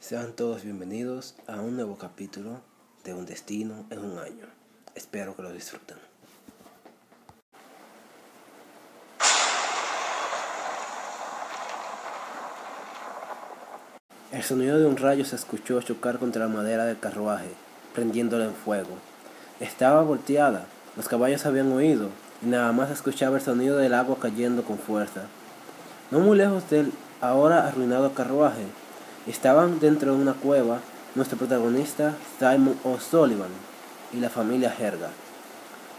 [0.00, 2.62] Sean todos bienvenidos a un nuevo capítulo
[3.04, 4.46] de Un Destino en un Año.
[4.94, 5.98] Espero que lo disfruten.
[14.32, 17.50] El sonido de un rayo se escuchó chocar contra la madera del carruaje,
[17.94, 18.96] prendiéndola en fuego.
[19.60, 20.64] Estaba volteada,
[20.96, 22.08] los caballos habían oído,
[22.42, 25.26] y nada más escuchaba el sonido del agua cayendo con fuerza.
[26.10, 26.90] No muy lejos del
[27.20, 28.64] ahora arruinado carruaje,
[29.26, 30.80] estaban dentro de una cueva
[31.14, 33.50] nuestro protagonista Simon O'Sullivan
[34.12, 35.10] y la familia Herga.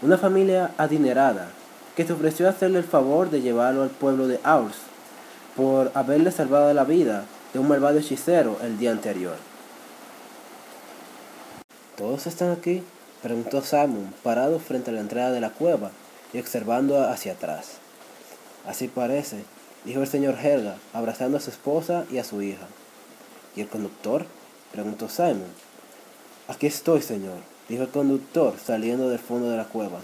[0.00, 1.50] Una familia adinerada
[1.96, 4.76] que se ofreció a hacerle el favor de llevarlo al pueblo de Aurs
[5.56, 9.36] por haberle salvado la vida de un malvado hechicero el día anterior.
[11.96, 12.82] ¿Todos están aquí?
[13.22, 15.90] preguntó Simon, parado frente a la entrada de la cueva
[16.32, 17.74] y observando hacia atrás.
[18.66, 19.44] Así parece,
[19.84, 22.66] dijo el señor Helga, abrazando a su esposa y a su hija.
[23.54, 24.26] ¿Y el conductor?
[24.72, 25.44] preguntó Simon.
[26.48, 27.38] Aquí estoy, señor,
[27.68, 30.00] dijo el conductor, saliendo del fondo de la cueva.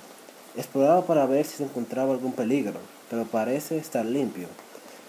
[0.57, 2.79] Exploraba para ver si se encontraba algún peligro,
[3.11, 4.49] pero parece estar limpio.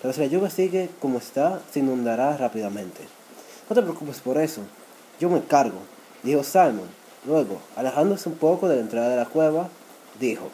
[0.01, 3.01] Pero si la lluvia sigue como está, se inundará rápidamente.
[3.69, 4.61] No te preocupes por eso,
[5.19, 5.79] yo me encargo,
[6.23, 6.87] dijo Simon.
[7.25, 9.67] Luego, alejándose un poco de la entrada de la cueva,
[10.19, 10.49] dijo,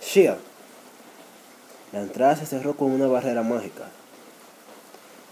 [0.00, 0.38] Shield.
[1.92, 3.88] La entrada se cerró con una barrera mágica.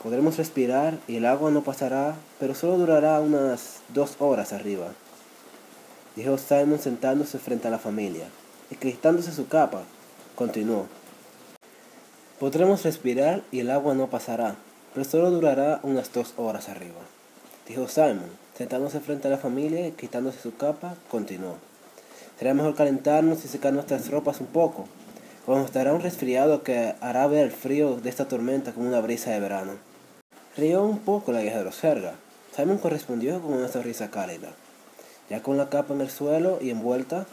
[0.05, 4.89] Podremos respirar y el agua no pasará, pero solo durará unas dos horas arriba.
[6.15, 8.27] Dijo Simon sentándose frente a la familia
[8.71, 9.85] y quitándose su capa.
[10.35, 10.89] Continuó.
[12.39, 14.57] Podremos respirar y el agua no pasará,
[14.93, 17.01] pero solo durará unas dos horas arriba.
[17.67, 21.57] Dijo Simon, sentándose frente a la familia y quitándose su capa, continuó.
[22.39, 24.85] Será mejor calentarnos y secar nuestras ropas un poco,
[25.47, 29.31] cuando estará un resfriado que hará ver el frío de esta tormenta como una brisa
[29.31, 29.94] de verano.
[30.57, 32.15] Rió un poco la hija de los Serga.
[32.55, 34.51] Simon correspondió con una sonrisa cálida.
[35.29, 37.27] Ya con la capa en el suelo y envuelta,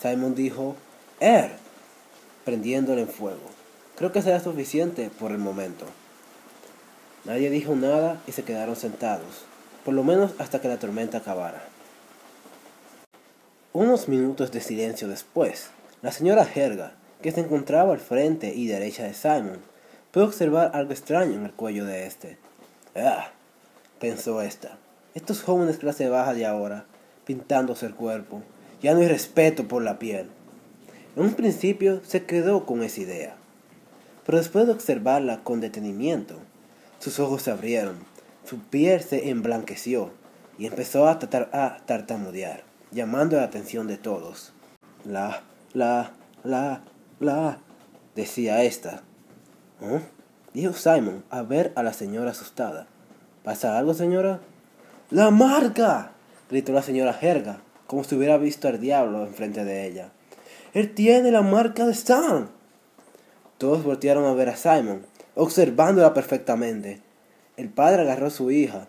[0.00, 0.76] Simon dijo,
[1.18, 1.56] Er,
[2.44, 3.40] prendiéndole en fuego.
[3.96, 5.86] Creo que será suficiente por el momento.
[7.24, 9.42] Nadie dijo nada y se quedaron sentados,
[9.84, 11.64] por lo menos hasta que la tormenta acabara.
[13.72, 15.70] Unos minutos de silencio después,
[16.00, 16.92] la señora Helga,
[17.22, 19.58] que se encontraba al frente y derecha de Simon,
[20.12, 22.38] pudo observar algo extraño en el cuello de este.
[22.96, 23.30] Ah,
[24.00, 24.78] pensó esta.
[25.14, 26.84] Estos jóvenes clase baja de ahora,
[27.24, 28.42] pintándose el cuerpo,
[28.82, 30.28] ya no hay respeto por la piel.
[31.16, 33.36] En un principio se quedó con esa idea,
[34.24, 36.36] pero después de observarla con detenimiento,
[36.98, 37.96] sus ojos se abrieron,
[38.44, 40.12] su piel se emblanqueció
[40.58, 41.18] y empezó a,
[41.52, 44.52] a tartamudear, llamando la atención de todos.
[45.04, 46.12] La, la,
[46.44, 46.82] la,
[47.20, 47.58] la,
[48.14, 49.02] decía esta.
[49.80, 50.00] ¿Eh?
[50.54, 52.86] Dijo Simon a ver a la señora asustada.
[53.44, 54.40] ¿Pasa algo, señora?
[55.10, 56.12] ¡La marca!
[56.50, 60.10] gritó la señora Jerga, como si hubiera visto al diablo enfrente de ella.
[60.74, 62.50] ¡Él tiene la marca de Stan!
[63.58, 65.04] Todos voltearon a ver a Simon,
[65.34, 67.02] observándola perfectamente.
[67.56, 68.88] El padre agarró a su hija,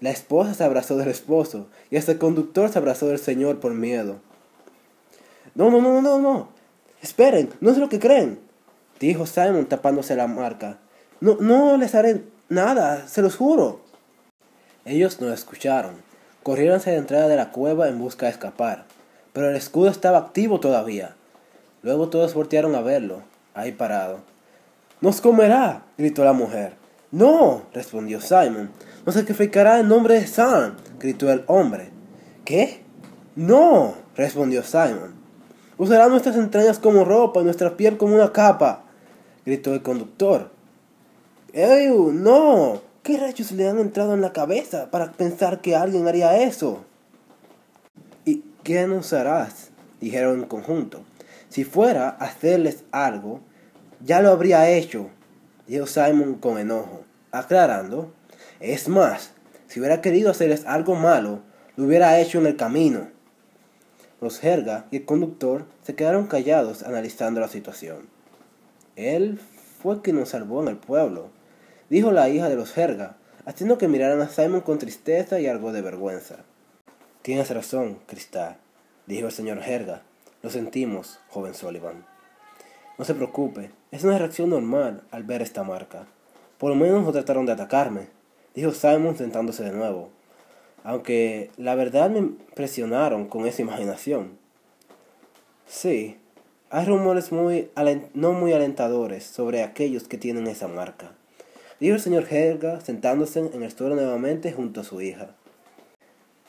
[0.00, 3.74] la esposa se abrazó del esposo y hasta el conductor se abrazó del señor por
[3.74, 4.20] miedo.
[5.54, 6.48] No, no, no, no, no.
[7.02, 8.40] Esperen, no es lo que creen,
[8.98, 10.78] dijo Simon tapándose la marca.
[11.20, 13.80] No, no les haré nada, se los juro.
[14.84, 15.94] Ellos no escucharon.
[16.42, 18.86] Corrieron hacia la entrada de la cueva en busca de escapar,
[19.34, 21.14] pero el escudo estaba activo todavía.
[21.82, 23.22] Luego todos voltearon a verlo,
[23.52, 24.20] ahí parado.
[25.02, 25.82] ¡Nos comerá!
[25.98, 26.74] gritó la mujer.
[27.10, 28.70] No, respondió Simon.
[29.04, 31.90] Nos sacrificará en nombre de Sam, gritó el hombre.
[32.44, 32.82] ¿Qué?
[33.36, 35.14] No, respondió Simon.
[35.76, 38.84] Usará nuestras entrañas como ropa y nuestra piel como una capa,
[39.44, 40.50] gritó el conductor.
[41.52, 42.80] ¡Ey, no!
[43.02, 46.84] ¿Qué rayos le han entrado en la cabeza para pensar que alguien haría eso?
[48.24, 49.70] ¿Y qué nos harás?
[50.00, 51.02] dijeron en conjunto.
[51.48, 53.40] Si fuera a hacerles algo,
[54.04, 55.10] ya lo habría hecho,
[55.66, 57.02] dijo Simon con enojo,
[57.32, 58.12] aclarando.
[58.60, 59.32] Es más,
[59.66, 61.40] si hubiera querido hacerles algo malo,
[61.74, 63.08] lo hubiera hecho en el camino.
[64.20, 68.08] Los Jerga y el conductor se quedaron callados analizando la situación.
[68.94, 69.40] Él
[69.82, 71.30] fue quien nos salvó en el pueblo,
[71.90, 75.72] dijo la hija de los Jerga, haciendo que miraran a Simon con tristeza y algo
[75.72, 76.36] de vergüenza.
[77.22, 78.56] Tienes razón, Cristal,
[79.06, 80.02] dijo el señor Jerga.
[80.42, 82.06] Lo sentimos, joven Sullivan.
[82.96, 86.06] No se preocupe, es una reacción normal al ver esta marca.
[86.58, 88.08] Por lo menos no trataron de atacarme,
[88.54, 90.10] dijo Simon sentándose de nuevo.
[90.84, 94.38] Aunque la verdad me impresionaron con esa imaginación.
[95.66, 96.16] Sí,
[96.70, 97.70] hay rumores muy
[98.14, 101.12] no muy alentadores sobre aquellos que tienen esa marca.
[101.80, 105.34] Dijo el señor Helga sentándose en el suelo nuevamente junto a su hija.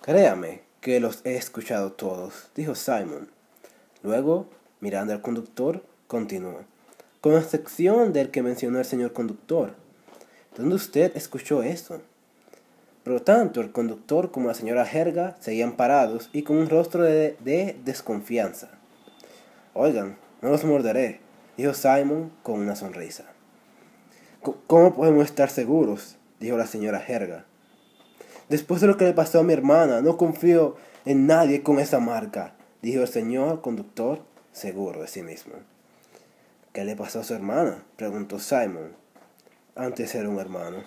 [0.01, 3.29] Créame que los he escuchado todos, dijo Simon.
[4.03, 4.47] Luego,
[4.79, 6.61] mirando al conductor, continuó.
[7.21, 9.75] Con excepción del que mencionó el señor conductor.
[10.57, 12.01] ¿Dónde usted escuchó eso?
[13.03, 17.37] Pero tanto el conductor como la señora Helga seguían parados y con un rostro de,
[17.39, 18.69] de desconfianza.
[19.73, 21.19] Oigan, no los morderé,
[21.57, 23.30] dijo Simon con una sonrisa.
[24.41, 26.17] ¿Cómo podemos estar seguros?
[26.39, 27.45] dijo la señora Herga.
[28.49, 31.99] Después de lo que le pasó a mi hermana, no confío en nadie con esa
[31.99, 35.53] marca, dijo el señor conductor, seguro de sí mismo.
[36.73, 37.83] ¿Qué le pasó a su hermana?
[37.97, 38.95] preguntó Simon.
[39.75, 40.85] Antes era un hermano.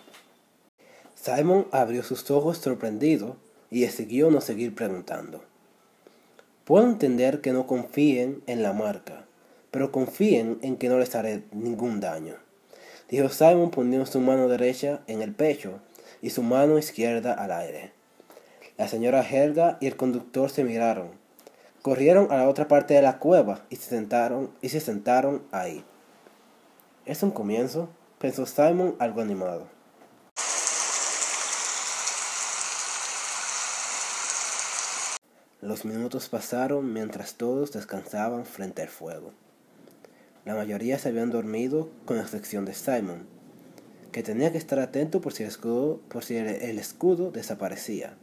[1.15, 3.37] Simon abrió sus ojos sorprendido
[3.71, 5.45] y decidió no seguir preguntando.
[6.65, 9.27] Puedo entender que no confíen en la marca,
[9.71, 12.44] pero confíen en que no les haré ningún daño
[13.15, 15.81] dijo Simon poniendo su mano derecha en el pecho
[16.21, 17.93] y su mano izquierda al aire.
[18.77, 21.11] La señora Helga y el conductor se miraron.
[21.83, 25.85] Corrieron a la otra parte de la cueva y se sentaron, y se sentaron ahí.
[27.07, 27.89] Es un comienzo,
[28.19, 29.69] pensó Simon algo animado.
[35.61, 39.33] Los minutos pasaron mientras todos descansaban frente al fuego.
[40.45, 43.27] La mayoría se habían dormido, con excepción de Simon,
[44.13, 48.15] que tenía que estar atento por si el escudo, desaparecía.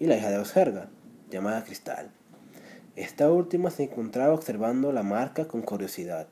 [0.00, 0.88] Y la hija de Osherga,
[1.30, 2.10] llamada Cristal.
[2.96, 6.26] Esta última se encontraba observando la marca con curiosidad.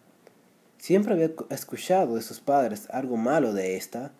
[0.78, 4.10] Siempre había escuchado de sus padres algo malo de esta,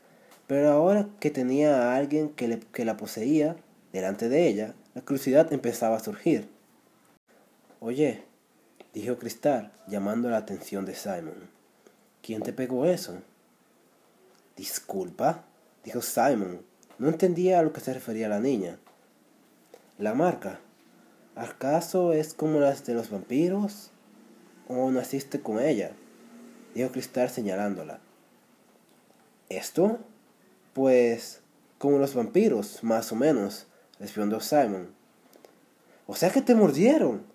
[0.46, 3.56] pero ahora que tenía a alguien que, que la poseía
[3.92, 6.48] delante de ella, la curiosidad empezaba a surgir.
[7.80, 8.22] Oye,
[8.94, 11.50] dijo Cristal, llamando la atención de Simon.
[12.22, 13.18] ¿Quién te pegó eso?
[14.56, 15.44] Disculpa,
[15.84, 16.62] dijo Simon.
[16.98, 18.78] No entendía a lo que se refería la niña.
[19.98, 20.60] La marca.
[21.34, 23.90] ¿Acaso es como las de los vampiros?
[24.68, 25.92] ¿O naciste con ella?
[26.74, 28.00] Dijo Cristal señalándola.
[29.48, 29.98] ¿Esto?
[30.74, 31.40] Pues
[31.78, 33.66] como los vampiros, más o menos,
[33.98, 34.94] respondió Simon.
[36.06, 37.29] O sea que te mordieron.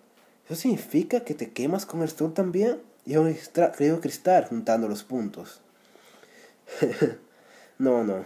[0.46, 2.80] ¿Eso significa que te quemas con el sol también?
[3.04, 3.24] Dijo
[3.76, 5.60] creo Cristal juntando los puntos.
[7.78, 8.24] no, no.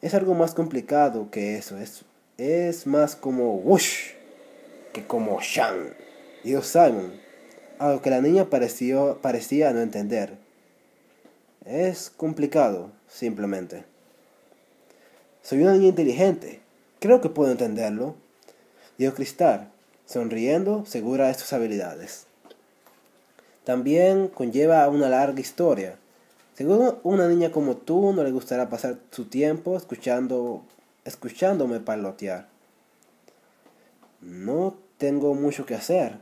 [0.00, 1.76] Es algo más complicado que eso.
[1.78, 2.04] Es,
[2.38, 4.12] es más como whoosh
[4.92, 5.94] que como shan.
[6.44, 7.12] Dijo Simon,
[7.78, 10.38] algo que la niña pareció, parecía no entender.
[11.64, 13.84] Es complicado, simplemente.
[15.42, 16.60] Soy una niña inteligente.
[17.00, 18.14] Creo que puedo entenderlo.
[18.98, 19.72] Dijo Cristal,
[20.06, 22.26] sonriendo, segura de sus habilidades.
[23.64, 25.96] También conlleva una larga historia.
[26.54, 30.62] Seguro una niña como tú no le gustará pasar su tiempo escuchando,
[31.04, 32.46] escuchándome parlotear.
[34.20, 36.18] No tengo mucho que hacer,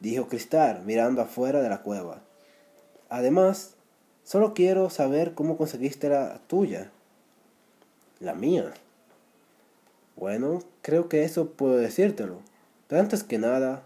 [0.00, 2.20] dijo Cristal mirando afuera de la cueva.
[3.08, 3.74] Además,
[4.24, 6.90] solo quiero saber cómo conseguiste la tuya.
[8.20, 8.72] La mía.
[10.16, 12.40] Bueno, creo que eso puedo decírtelo.
[12.88, 13.82] Pero antes que nada,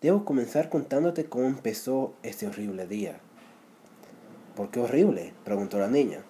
[0.00, 3.18] debo comenzar contándote cómo empezó ese horrible día.
[4.54, 5.34] ¿Por qué horrible?
[5.44, 6.20] preguntó la niña.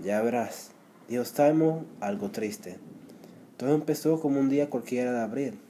[0.00, 0.72] Ya verás,
[1.08, 2.78] dijo Simon algo triste.
[3.56, 5.60] Todo empezó como un día cualquiera de abril.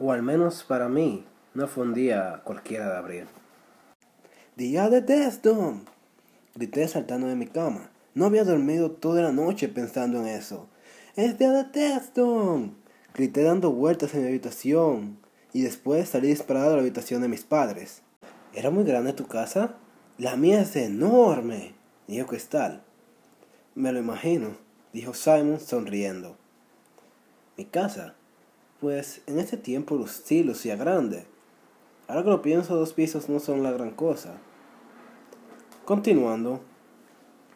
[0.00, 3.26] O al menos para mí, no fue un día cualquiera de abril.
[4.56, 5.80] Día de Desdom.
[6.54, 7.90] Grité saltando de mi cama.
[8.14, 10.68] No había dormido toda la noche pensando en eso.
[11.16, 12.74] ¡Es día de Desdom!
[13.14, 15.18] Grité dando vueltas en mi habitación.
[15.52, 18.02] Y después salí disparado a la habitación de mis padres.
[18.52, 19.74] ¿Era muy grande tu casa?
[20.18, 21.74] La mía es enorme,
[22.06, 22.84] dijo Cristal.
[23.74, 24.56] Me lo imagino,
[24.92, 26.36] dijo Simon sonriendo.
[27.56, 28.14] ¿Mi casa?
[28.80, 31.26] Pues en ese tiempo sí lucía grande.
[32.06, 34.34] Ahora que lo pienso, dos pisos no son la gran cosa.
[35.84, 36.60] Continuando,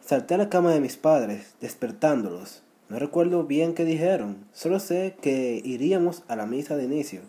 [0.00, 2.62] salté a la cama de mis padres, despertándolos.
[2.88, 7.20] No recuerdo bien qué dijeron, solo sé que iríamos a la misa de inicio.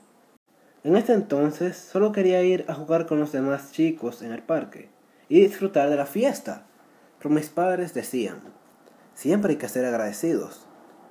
[0.86, 4.88] En este entonces solo quería ir a jugar con los demás chicos en el parque
[5.28, 6.66] y disfrutar de la fiesta.
[7.18, 8.40] Pero mis padres decían,
[9.14, 10.66] siempre hay que ser agradecidos.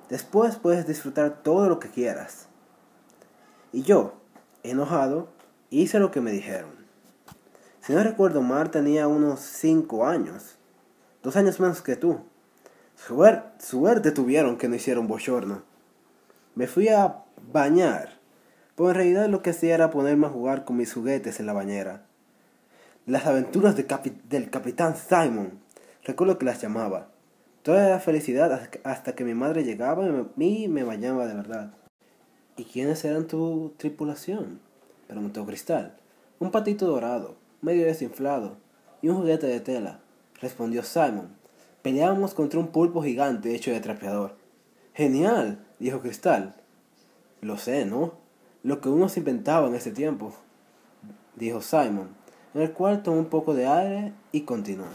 [0.09, 2.47] Después puedes disfrutar todo lo que quieras.
[3.71, 4.15] Y yo,
[4.63, 5.29] enojado,
[5.69, 6.71] hice lo que me dijeron.
[7.81, 10.57] Si no recuerdo mal, tenía unos 5 años.
[11.23, 12.19] Dos años menos que tú.
[12.95, 15.63] Suerte, suerte tuvieron que no hicieron bochorno.
[16.55, 18.19] Me fui a bañar
[18.79, 21.51] pero en realidad lo que hacía era ponerme a jugar con mis juguetes en la
[21.51, 22.05] bañera.
[23.05, 25.59] Las aventuras del capitán Simon,
[26.05, 27.09] recuerdo que las llamaba.
[27.61, 30.07] Toda la felicidad hasta que mi madre llegaba
[30.37, 31.73] y me, bañaba de verdad.
[32.55, 34.61] ¿Y quiénes eran tu tripulación?
[35.09, 35.97] Preguntó Cristal.
[36.37, 38.57] Un patito dorado, medio desinflado,
[39.01, 40.01] y un juguete de tela,
[40.39, 41.35] respondió Simon.
[41.81, 44.35] Peleábamos contra un pulpo gigante hecho de trapeador.
[44.93, 46.55] Genial, dijo Cristal.
[47.41, 48.13] Lo sé, ¿no?
[48.61, 50.35] Lo que uno se inventaba en ese tiempo,
[51.35, 52.09] dijo Simon,
[52.53, 54.87] en el cual tomó un poco de aire y continuó.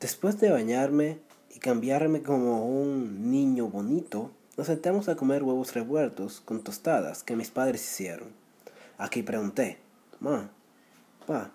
[0.00, 1.20] Después de bañarme
[1.54, 7.36] y cambiarme como un niño bonito, nos sentamos a comer huevos revueltos con tostadas que
[7.36, 8.41] mis padres hicieron.
[9.02, 9.78] Aquí pregunté,
[10.20, 10.48] Ma,
[11.26, 11.50] pa,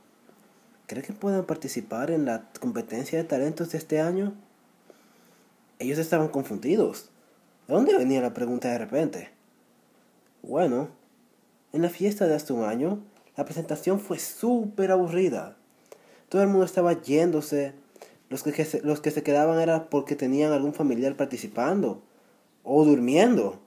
[0.85, 4.33] ¿cree que puedan participar en la competencia de talentos de este año?
[5.79, 7.09] Ellos estaban confundidos.
[7.69, 9.29] ¿De dónde venía la pregunta de repente?
[10.43, 10.89] Bueno,
[11.71, 12.99] en la fiesta de hace un año,
[13.37, 15.55] la presentación fue súper aburrida.
[16.27, 17.75] Todo el mundo estaba yéndose.
[18.29, 22.03] Los que, los que se quedaban era porque tenían algún familiar participando
[22.63, 23.61] o durmiendo.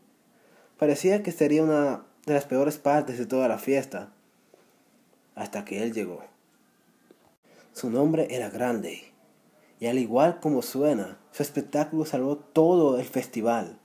[0.77, 4.13] Parecía que sería una de las peores partes de toda la fiesta.
[5.35, 6.23] Hasta que él llegó.
[7.73, 9.05] Su nombre era Grande.
[9.79, 13.81] Y al igual como suena, su espectáculo salvó todo el festival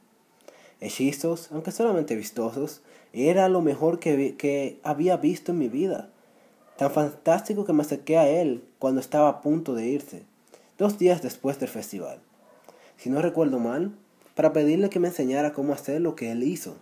[0.79, 2.81] hechizos, aunque solamente vistosos,
[3.13, 6.09] era lo mejor que, que había visto en mi vida.
[6.77, 10.23] Tan fantástico que me acerqué a él cuando estaba a punto de irse,
[10.77, 12.19] dos días después del festival.
[12.97, 13.95] Si no recuerdo mal,
[14.35, 16.75] para pedirle que me enseñara cómo hacer lo que él hizo.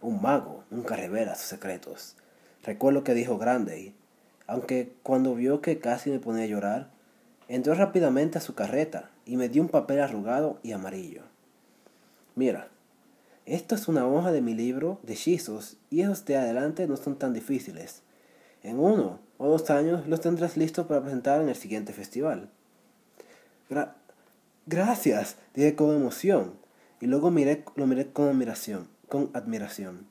[0.00, 2.16] Un mago nunca revela sus secretos.
[2.62, 3.94] Recuerdo que dijo grande,
[4.46, 6.90] aunque cuando vio que casi me ponía a llorar,
[7.48, 11.22] entró rápidamente a su carreta y me dio un papel arrugado y amarillo.
[12.34, 12.68] Mira,
[13.46, 17.16] esto es una hoja de mi libro de hechizos y esos de adelante no son
[17.16, 18.02] tan difíciles.
[18.62, 22.50] En uno o dos años los tendrás listos para presentar en el siguiente festival.
[24.66, 26.54] Gracias, dije con emoción,
[27.00, 27.30] y luego
[27.76, 30.06] lo miré con admiración, con admiración.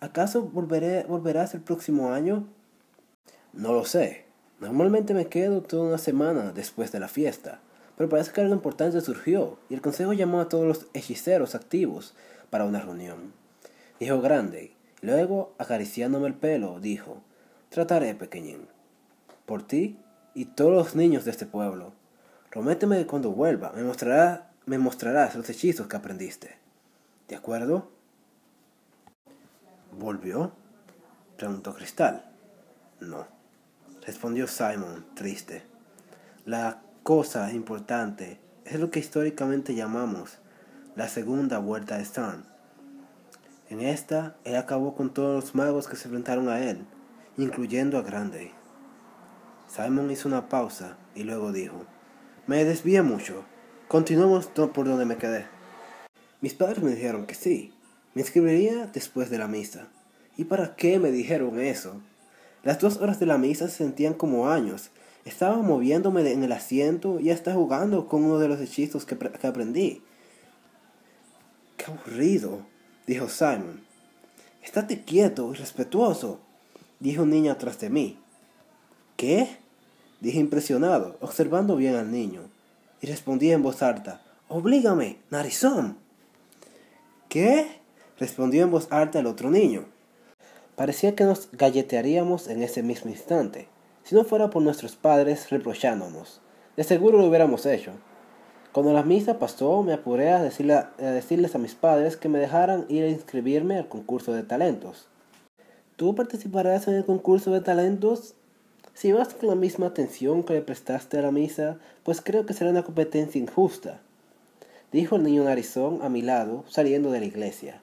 [0.00, 2.46] ¿Acaso volveré, volverás el próximo año?
[3.52, 4.24] No lo sé.
[4.60, 7.60] Normalmente me quedo toda una semana después de la fiesta,
[7.96, 12.14] pero parece que algo importante surgió, y el consejo llamó a todos los hechiceros activos
[12.50, 13.32] para una reunión.
[13.98, 14.72] Dijo grande,
[15.02, 17.22] y luego, acariciándome el pelo, dijo,
[17.70, 18.68] trataré, pequeñín,
[19.46, 19.98] por ti
[20.34, 21.92] y todos los niños de este pueblo.
[22.50, 26.56] Prométeme que cuando vuelva me, mostrará, me mostrarás los hechizos que aprendiste.
[27.28, 27.90] ¿De acuerdo?
[30.00, 30.52] ¿Volvió?
[31.36, 32.24] preguntó Cristal.
[33.00, 33.26] No,
[34.06, 35.62] respondió Simon, triste.
[36.46, 40.38] La cosa importante es lo que históricamente llamamos
[40.96, 42.46] la segunda vuelta de Stern.
[43.68, 46.86] En esta, él acabó con todos los magos que se enfrentaron a él,
[47.36, 48.52] incluyendo a Grande.
[49.68, 51.84] Simon hizo una pausa y luego dijo,
[52.46, 53.44] Me desvié mucho.
[53.86, 55.44] Continuemos por donde me quedé.
[56.40, 57.74] Mis padres me dijeron que sí.
[58.20, 59.88] Me inscribiría después de la misa.
[60.36, 62.02] ¿Y para qué me dijeron eso?
[62.62, 64.90] Las dos horas de la misa se sentían como años.
[65.24, 70.02] Estaba moviéndome en el asiento y hasta jugando con uno de los hechizos que aprendí.
[71.78, 72.60] Qué aburrido,
[73.06, 73.80] dijo Simon.
[74.62, 76.40] Estate quieto y respetuoso,
[76.98, 78.18] dijo un niño atrás de mí.
[79.16, 79.48] ¿Qué?
[80.20, 82.42] dije impresionado, observando bien al niño,
[83.00, 85.96] y respondí en voz alta, Oblígame, narizón.
[87.30, 87.79] ¿Qué?
[88.20, 89.86] Respondió en voz alta el otro niño.
[90.76, 93.66] Parecía que nos galletearíamos en ese mismo instante,
[94.04, 96.40] si no fuera por nuestros padres reprochándonos.
[96.76, 97.92] De seguro lo hubiéramos hecho.
[98.72, 103.02] Cuando la misa pasó, me apuré a, decirles a mis padres que me dejaran ir
[103.02, 105.08] a inscribirme al concurso de talentos.
[105.96, 108.34] ¿Tú participarás en el concurso de talentos?
[108.94, 112.54] Si vas con la misma atención que le prestaste a la misa, pues creo que
[112.54, 114.00] será una competencia injusta,
[114.92, 117.80] dijo el niño narizón a mi lado, saliendo de la iglesia.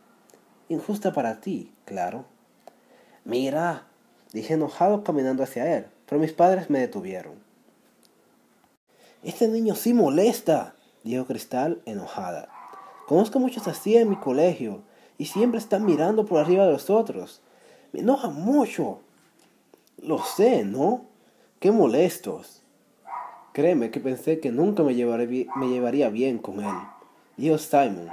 [0.70, 2.26] Injusta para ti, claro.
[3.24, 3.88] Mira,
[4.34, 7.36] dije enojado caminando hacia él, pero mis padres me detuvieron.
[9.24, 12.50] Este niño sí molesta, dijo Cristal enojada.
[13.08, 14.82] Conozco muchos así en mi colegio
[15.18, 17.42] y siempre están mirando por arriba de los otros.
[17.94, 19.00] Me enoja mucho.
[20.02, 21.06] Lo sé, ¿no?
[21.60, 22.62] Qué molestos.
[23.54, 26.76] Créeme que pensé que nunca me, me llevaría bien con él,
[27.38, 28.10] dijo Simon.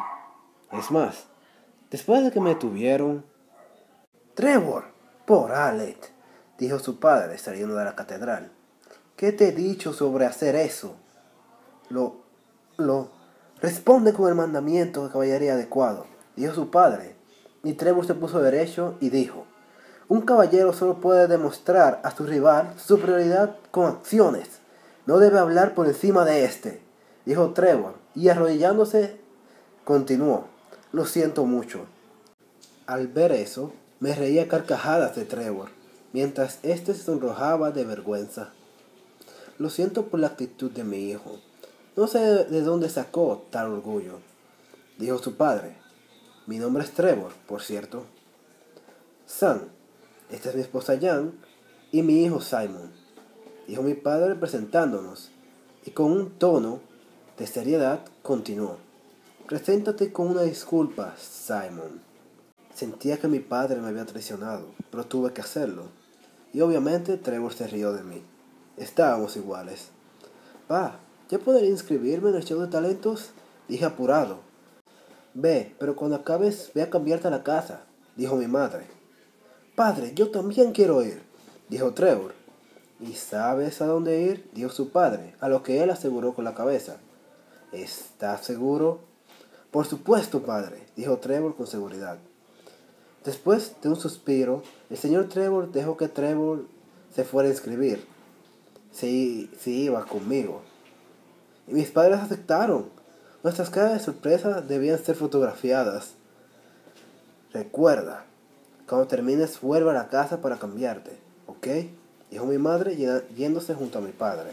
[0.72, 1.26] Es más,
[1.90, 3.24] después de que me tuvieron...
[4.34, 4.84] Trevor,
[5.26, 6.12] por Alec,
[6.58, 8.50] dijo su padre saliendo de la catedral.
[9.16, 10.96] ¿Qué te he dicho sobre hacer eso?
[11.88, 12.24] Lo
[12.76, 13.10] lo
[13.60, 17.14] responde con el mandamiento de caballería adecuado, dijo su padre.
[17.62, 19.46] Y Trevor se puso derecho y dijo,
[20.08, 24.60] un caballero solo puede demostrar a su rival su superioridad con acciones.
[25.06, 26.82] No debe hablar por encima de éste,
[27.24, 29.20] dijo Trevor, y arrodillándose
[29.84, 30.48] continuó,
[30.94, 31.86] lo siento mucho.
[32.86, 35.70] Al ver eso, me reía carcajadas de Trevor,
[36.12, 38.50] mientras éste se sonrojaba de vergüenza.
[39.58, 41.40] Lo siento por la actitud de mi hijo.
[41.96, 44.20] No sé de dónde sacó tal orgullo,
[44.96, 45.76] dijo su padre.
[46.46, 48.04] Mi nombre es Trevor, por cierto.
[49.26, 49.62] Sam,
[50.30, 51.32] esta es mi esposa Jan
[51.90, 52.92] y mi hijo Simon,
[53.66, 55.32] dijo mi padre presentándonos,
[55.84, 56.78] y con un tono
[57.36, 58.83] de seriedad continuó.
[59.46, 62.00] Preséntate con una disculpa, Simon.
[62.74, 65.84] Sentía que mi padre me había traicionado, pero tuve que hacerlo.
[66.54, 68.22] Y obviamente Trevor se rió de mí.
[68.78, 69.88] Estábamos iguales.
[70.66, 70.98] Pa,
[71.28, 73.32] ¿ya podré inscribirme en el show de talentos?
[73.68, 74.38] Dije apurado.
[75.34, 77.82] Ve, pero cuando acabes, ve a cambiarte a la casa,
[78.16, 78.86] dijo mi madre.
[79.74, 81.22] Padre, yo también quiero ir,
[81.68, 82.32] dijo Trevor.
[82.98, 84.48] ¿Y sabes a dónde ir?
[84.54, 86.96] dijo su padre, a lo que él aseguró con la cabeza.
[87.72, 89.12] ¿Estás seguro?
[89.74, 92.18] Por supuesto, padre, dijo Trevor con seguridad.
[93.24, 96.66] Después de un suspiro, el señor Trevor dejó que Trevor
[97.12, 98.06] se fuera a inscribir.
[98.92, 100.62] Si, iba conmigo.
[101.66, 102.88] Y mis padres aceptaron.
[103.42, 106.12] Nuestras caras de sorpresa debían ser fotografiadas.
[107.52, 108.26] Recuerda,
[108.88, 111.66] cuando termines vuelve a la casa para cambiarte, ¿ok?
[112.30, 112.96] Dijo mi madre
[113.36, 114.52] yéndose junto a mi padre.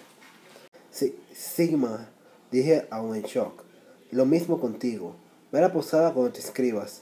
[0.90, 2.08] Sí, Sigma,
[2.50, 3.70] dije aún en shock.
[4.12, 5.16] Lo mismo contigo.
[5.52, 7.02] Ve a la posada cuando te escribas.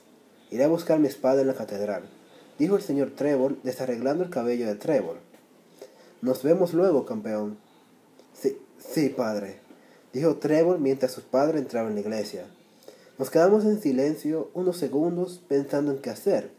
[0.51, 2.03] Iré a buscar mi espada en la catedral,
[2.57, 5.17] dijo el señor Trevor desarreglando el cabello de Trevor.
[6.21, 7.57] Nos vemos luego, campeón.
[8.33, 9.69] Sí, sí, padre
[10.13, 12.45] dijo Trevor mientras su padre entraba en la iglesia.
[13.17, 16.51] Nos quedamos en silencio unos segundos pensando en qué hacer,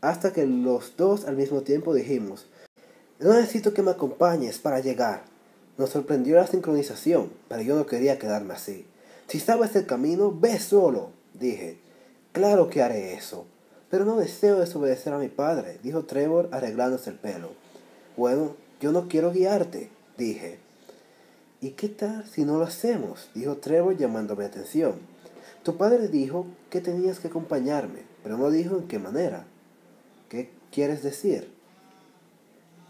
[0.00, 2.46] hasta que los dos al mismo tiempo dijimos,
[3.18, 5.22] no necesito que me acompañes para llegar.
[5.76, 8.86] Nos sorprendió la sincronización, pero yo no quería quedarme así.
[9.28, 11.78] Si sabes el camino, ve solo, dije.
[12.32, 13.46] Claro que haré eso.
[13.90, 17.50] Pero no deseo desobedecer a mi padre, dijo Trevor arreglándose el pelo.
[18.16, 20.58] Bueno, yo no quiero guiarte, dije.
[21.60, 23.30] ¿Y qué tal si no lo hacemos?
[23.34, 24.94] dijo Trevor llamando mi atención.
[25.62, 29.44] Tu padre dijo que tenías que acompañarme, pero no dijo en qué manera.
[30.30, 31.52] ¿Qué quieres decir?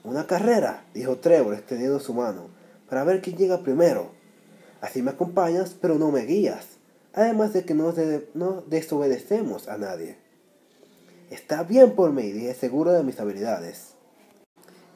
[0.04, 2.46] Una carrera, dijo Trevor extendiendo su mano,
[2.88, 4.17] para ver quién llega primero.
[4.80, 6.78] Así me acompañas, pero no me guías.
[7.14, 7.92] Además de que no,
[8.66, 10.18] desobedecemos a nadie.
[11.30, 13.94] Está bien por mí, dije seguro de mis habilidades.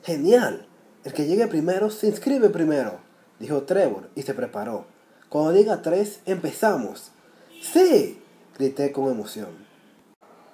[0.02, 0.68] Genial.
[1.04, 4.86] El que llegue primero se inscribe primero dijo Trevor y se preparó.
[5.28, 7.10] Cuando diga tres, empezamos.
[7.60, 8.22] ¡Sí!
[8.56, 9.66] grité con emoción.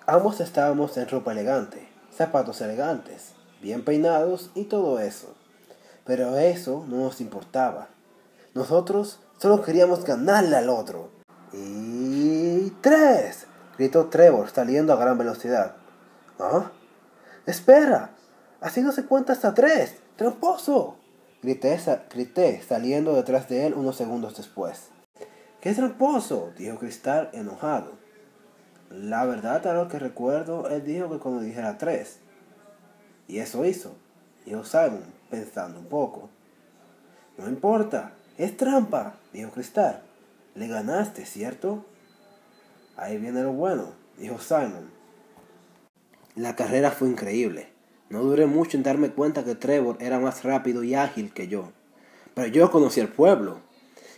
[0.07, 5.35] Ambos estábamos en ropa elegante, zapatos elegantes, bien peinados y todo eso.
[6.07, 7.89] Pero eso no nos importaba.
[8.55, 11.11] Nosotros solo queríamos ganarle al otro.
[11.53, 15.77] Y tres, gritó Trevor saliendo a gran velocidad.
[16.39, 16.71] ¿Ah?
[17.47, 18.11] Espera,
[18.61, 19.97] así no se cuenta hasta tres.
[20.17, 20.97] ¡Tramposo!
[21.41, 24.89] Grité, saliendo detrás de él unos segundos después.
[25.61, 26.53] ¡Qué tramposo!
[26.59, 27.93] dijo Cristal enojado.
[28.91, 32.19] La verdad, a lo que recuerdo, él dijo que cuando dijera tres.
[33.29, 33.95] Y eso hizo,
[34.45, 36.31] dijo Simon, pensando un poco.
[37.37, 40.03] No importa, es trampa, dijo Cristal.
[40.55, 41.85] Le ganaste, ¿cierto?
[42.97, 44.91] Ahí viene lo bueno, dijo Simon.
[46.37, 47.69] La carrera fue increíble.
[48.11, 51.73] No duré mucho en darme cuenta que Trevor era más rápido y ágil que yo.
[52.35, 53.59] Pero yo conocía el pueblo.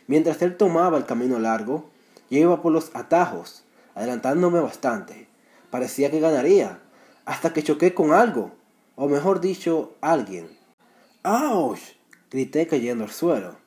[0.06, 1.90] Mientras él tomaba el camino largo,
[2.30, 5.28] yo iba por los atajos, adelantándome bastante.
[5.70, 6.80] Parecía que ganaría,
[7.24, 8.52] hasta que choqué con algo,
[8.96, 10.48] o mejor dicho, alguien.
[11.22, 11.80] ¡Auch!
[12.30, 13.59] grité cayendo al suelo.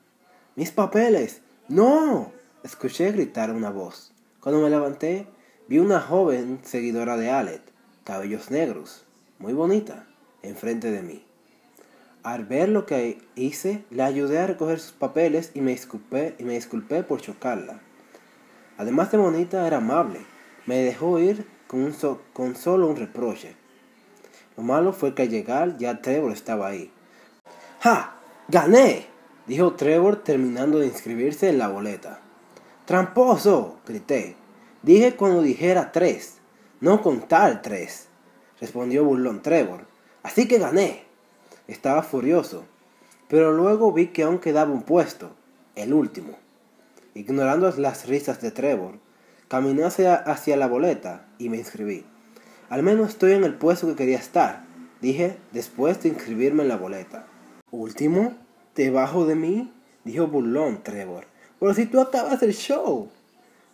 [0.56, 1.40] ¡Mis papeles!
[1.68, 2.32] ¡No!
[2.62, 4.12] Escuché gritar una voz.
[4.40, 5.26] Cuando me levanté,
[5.68, 7.62] vi una joven seguidora de Alet,
[8.04, 9.04] cabellos negros,
[9.38, 10.06] muy bonita
[10.44, 11.24] enfrente de mí.
[12.22, 16.44] Al ver lo que hice, le ayudé a recoger sus papeles y me disculpé, y
[16.44, 17.80] me disculpé por chocarla.
[18.78, 20.20] Además de bonita, era amable.
[20.66, 21.94] Me dejó ir con,
[22.32, 23.56] con solo un reproche.
[24.56, 26.90] Lo malo fue que al llegar ya Trevor estaba ahí.
[27.80, 28.14] ¡Ja!
[28.48, 29.13] ¡Gané!
[29.46, 32.20] Dijo Trevor terminando de inscribirse en la boleta.
[32.84, 33.78] ¡Tramposo!
[33.86, 34.36] grité.
[34.82, 36.38] Dije cuando dijera tres,
[36.80, 38.08] no contar tres,
[38.60, 39.86] respondió burlón Trevor.
[40.22, 41.04] Así que gané.
[41.66, 42.64] Estaba furioso,
[43.28, 45.30] pero luego vi que aún quedaba un puesto,
[45.76, 46.36] el último.
[47.14, 48.98] Ignorando las risas de Trevor,
[49.48, 52.04] caminé hacia, hacia la boleta y me inscribí.
[52.68, 54.64] Al menos estoy en el puesto que quería estar,
[55.00, 57.26] dije después de inscribirme en la boleta.
[57.70, 58.43] ¿Último?
[58.74, 59.72] ¿Debajo de mí?
[60.04, 61.26] dijo burlón Trevor.
[61.60, 63.08] Pero si tú acabas el show.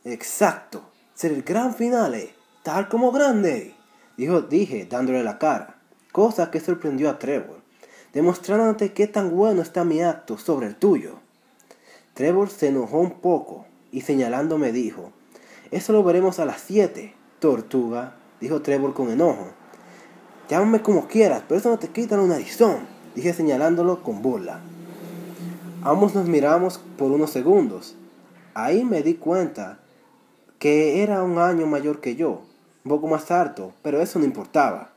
[0.05, 0.83] Exacto.
[1.15, 2.35] Ser el gran finale.
[2.63, 3.75] Tal como grande.
[4.17, 5.77] Dijo, dije, dándole la cara.
[6.13, 7.61] Cosa que sorprendió a Trevor.
[8.13, 11.21] Demostrándote qué tan bueno está mi acto sobre el tuyo.
[12.15, 15.13] Trevor se enojó un poco y señalándome dijo,
[15.71, 19.49] eso lo veremos a las siete, tortuga, dijo Trevor con enojo.
[20.49, 22.81] Llámame como quieras, pero eso no te quita un narizón,
[23.15, 24.61] dije señalándolo con burla.
[25.83, 27.97] Ambos nos miramos por unos segundos.
[28.53, 29.79] Ahí me di cuenta
[30.59, 32.43] que era un año mayor que yo,
[32.85, 34.91] un poco más alto, pero eso no importaba.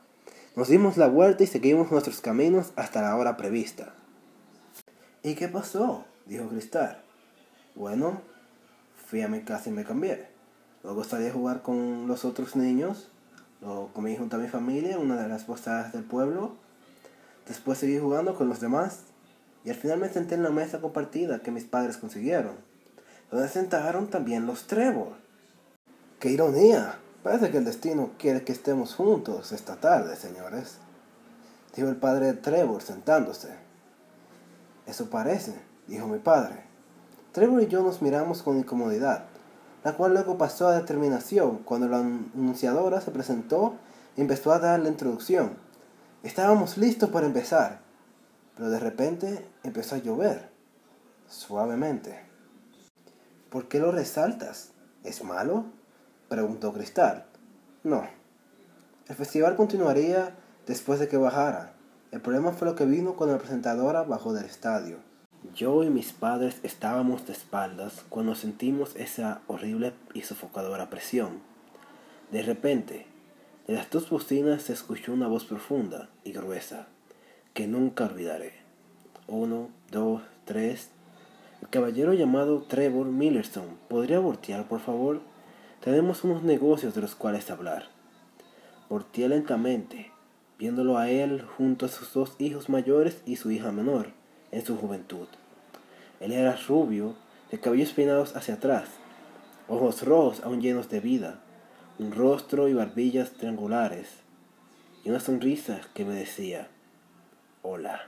[0.56, 3.94] Nos dimos la vuelta y seguimos nuestros caminos hasta la hora prevista.
[5.22, 6.04] ¿Y qué pasó?
[6.26, 7.02] dijo Cristal.
[7.74, 8.20] Bueno,
[9.06, 10.28] fui a mi casa y me cambié.
[10.82, 13.08] Luego salí a jugar con los otros niños.
[13.62, 16.52] Luego comí junto a mi familia en una de las posadas del pueblo.
[17.48, 19.13] Después seguí jugando con los demás.
[19.64, 22.56] Y al final me senté en la mesa compartida que mis padres consiguieron.
[23.30, 25.14] Donde sentaron también los Trevor.
[26.20, 26.98] ¡Qué ironía!
[27.22, 30.76] Parece que el destino quiere que estemos juntos esta tarde, señores.
[31.74, 33.48] Dijo el padre de Trevor sentándose.
[34.86, 35.54] Eso parece,
[35.86, 36.64] dijo mi padre.
[37.32, 39.24] Trevor y yo nos miramos con incomodidad,
[39.82, 43.74] la cual luego pasó a determinación cuando la anunciadora se presentó
[44.16, 45.56] y empezó a dar la introducción.
[46.22, 47.80] Estábamos listos para empezar,
[48.56, 50.48] pero de repente empezó a llover,
[51.28, 52.20] suavemente.
[53.50, 54.72] ¿Por qué lo resaltas?
[55.04, 55.66] ¿Es malo?
[56.28, 57.26] preguntó Cristal.
[57.82, 58.06] No.
[59.08, 60.34] El festival continuaría
[60.66, 61.74] después de que bajara.
[62.10, 64.98] El problema fue lo que vino cuando la presentadora bajó del estadio.
[65.54, 71.40] Yo y mis padres estábamos de espaldas cuando sentimos esa horrible y sofocadora presión.
[72.30, 73.06] De repente,
[73.66, 76.88] de las dos bocinas se escuchó una voz profunda y gruesa,
[77.54, 78.52] que nunca olvidaré.
[79.28, 80.90] Uno, dos, tres.
[81.62, 85.20] El caballero llamado Trevor Millerson, ¿podría voltear, por favor?
[85.80, 87.84] Tenemos unos negocios de los cuales hablar.
[88.88, 90.10] Volteé lentamente,
[90.58, 94.08] viéndolo a él junto a sus dos hijos mayores y su hija menor
[94.50, 95.28] en su juventud.
[96.18, 97.14] Él era rubio,
[97.52, 98.88] de cabellos peinados hacia atrás,
[99.68, 101.40] ojos rojos aún llenos de vida,
[102.00, 104.08] un rostro y barbillas triangulares,
[105.04, 106.68] y una sonrisa que me decía,
[107.66, 108.00] hola.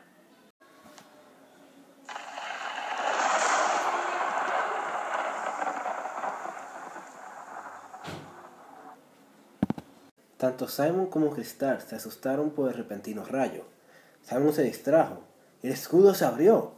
[10.37, 13.65] Tanto Simon como Cristal se asustaron por el repentino rayo.
[14.23, 15.23] Simon se distrajo
[15.63, 16.75] el escudo se abrió.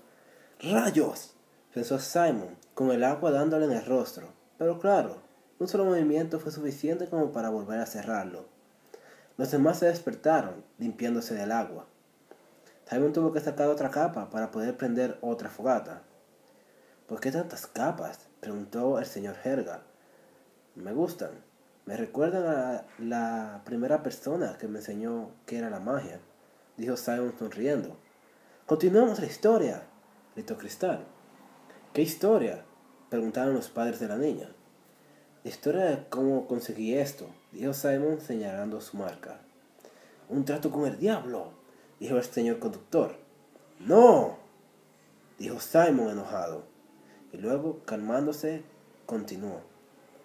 [0.61, 1.35] ¡Rayos!
[1.75, 4.29] pensó Simon, con el agua dándole en el rostro.
[4.57, 5.19] Pero claro,
[5.59, 8.47] un solo movimiento fue suficiente como para volver a cerrarlo.
[9.37, 11.87] Los demás se despertaron, limpiándose del agua.
[12.89, 16.03] Simon tuvo que sacar otra capa para poder prender otra fogata.
[17.07, 18.21] ¿Por qué tantas capas?
[18.41, 19.83] preguntó el señor Herga.
[20.75, 21.31] Me gustan.
[21.85, 26.21] Me recuerdan a la primera persona que me enseñó qué era la magia,
[26.77, 27.97] dijo Simon sonriendo.
[28.67, 29.83] Continuemos la historia,
[30.35, 31.05] gritó Cristal.
[31.93, 32.65] ¿Qué historia?
[33.11, 34.51] preguntaron los padres de la niña.
[35.45, 39.41] La historia de cómo conseguí esto, dijo Simon señalando su marca.
[40.29, 41.58] Un trato con el diablo,
[42.01, 43.17] dijo el señor conductor.
[43.81, 44.39] No,
[45.39, 46.65] dijo Simon enojado.
[47.33, 48.63] Y luego, calmándose,
[49.07, 49.61] continuó.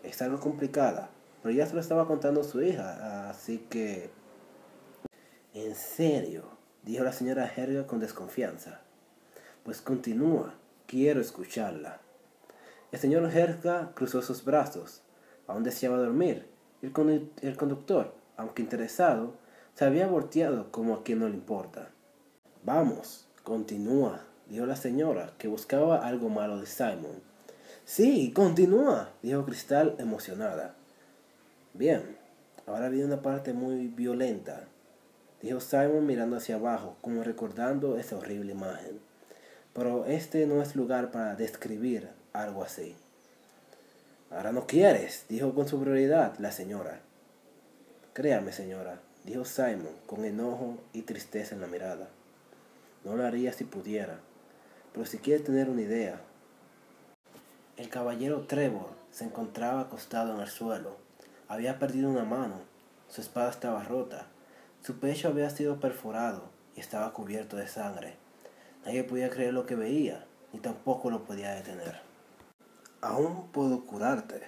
[0.04, 1.10] Es algo complicada,
[1.42, 4.10] pero ya se lo estaba contando su hija, así que...
[5.54, 6.46] En serio,
[6.84, 8.82] dijo la señora Herga con desconfianza.
[9.64, 10.56] Pues continúa,
[10.88, 12.02] quiero escucharla.
[12.92, 15.04] El señor Herga cruzó sus brazos,
[15.48, 16.48] aún deseaba dormir.
[16.82, 19.36] El, el conductor, aunque interesado,
[19.76, 21.90] se había volteado como a quien no le importa.
[22.64, 27.22] Vamos, continúa, dijo la señora, que buscaba algo malo de Simon.
[27.86, 30.76] Sí, continúa, dijo Cristal emocionada.
[31.74, 32.18] Bien,
[32.68, 34.68] ahora viene una parte muy violenta
[35.44, 39.00] dijo Simon mirando hacia abajo, como recordando esa horrible imagen.
[39.74, 42.96] Pero este no es lugar para describir algo así.
[44.32, 47.02] Ahora no quieres, dijo con superioridad la señora.
[48.14, 52.10] Créame, señora, dijo Simon con enojo y tristeza en la mirada.
[53.04, 54.20] No lo haría si pudiera,
[54.94, 56.22] pero si quiere tener una idea.
[57.78, 60.98] El caballero Trevor se encontraba acostado en el suelo.
[61.48, 62.62] Había perdido una mano,
[63.10, 64.28] su espada estaba rota
[64.84, 68.18] su pecho había sido perforado y estaba cubierto de sangre.
[68.86, 72.02] Nadie podía creer lo que veía, ni tampoco lo podía detener.
[73.00, 74.42] Aún puedo curarte.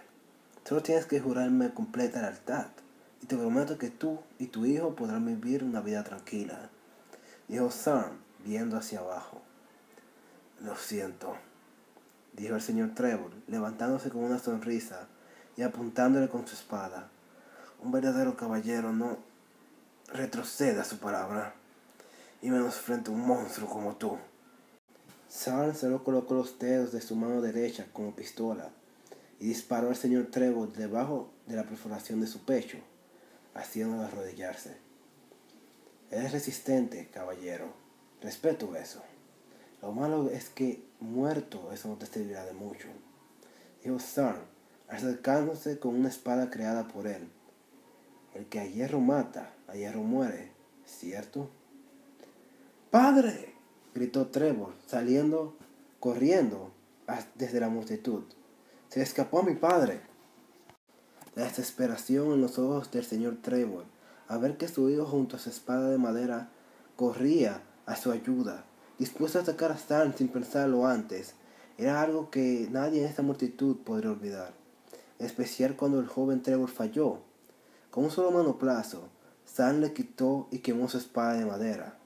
[0.65, 2.67] Solo tienes que jurarme completa lealtad
[3.25, 6.69] y te prometo que tú y tu hijo podrán vivir una vida tranquila.
[7.47, 9.41] Dijo Sam, viendo hacia abajo.
[10.61, 11.35] Lo siento,
[12.33, 15.07] dijo el señor Trevor, levantándose con una sonrisa
[15.57, 17.09] y apuntándole con su espada.
[17.81, 19.17] Un verdadero caballero no
[20.13, 21.55] retrocede a su palabra,
[22.43, 24.19] y menos frente a un monstruo como tú.
[25.29, 28.69] Sam solo colocó los dedos de su mano derecha como pistola
[29.39, 32.77] y disparó al señor Trevor debajo de la perforación de su pecho,
[33.56, 34.78] haciéndolo arrodillarse.
[36.12, 37.74] Eres resistente, caballero.
[38.22, 39.02] Respeto eso.
[39.82, 42.88] Lo malo es que muerto eso no te servirá de mucho.
[43.84, 44.36] Dijo Sam,
[44.88, 47.28] acercándose con una espada creada por él.
[48.34, 50.52] El que a hierro mata, a hierro muere,
[50.86, 51.50] ¿cierto?
[52.91, 53.54] ¡Padre!
[53.94, 55.56] gritó Trevor, saliendo,
[56.00, 56.72] corriendo
[57.36, 58.24] desde la multitud.
[58.89, 60.02] Se escapó mi padre.
[61.36, 63.84] La desesperación en los ojos del señor Trevor,
[64.30, 66.50] a ver que su hijo junto a su espada de madera
[66.95, 68.63] corría a su ayuda,
[68.98, 71.34] dispuesto a atacar a Stan sin pensarlo antes,
[71.78, 74.54] era algo que nadie en esta multitud podría olvidar,
[75.19, 77.19] en especial cuando el joven Trevor falló.
[77.91, 79.10] Con un solo manoplazo,
[79.45, 81.98] Stan le quitó y quemó su espada de madera,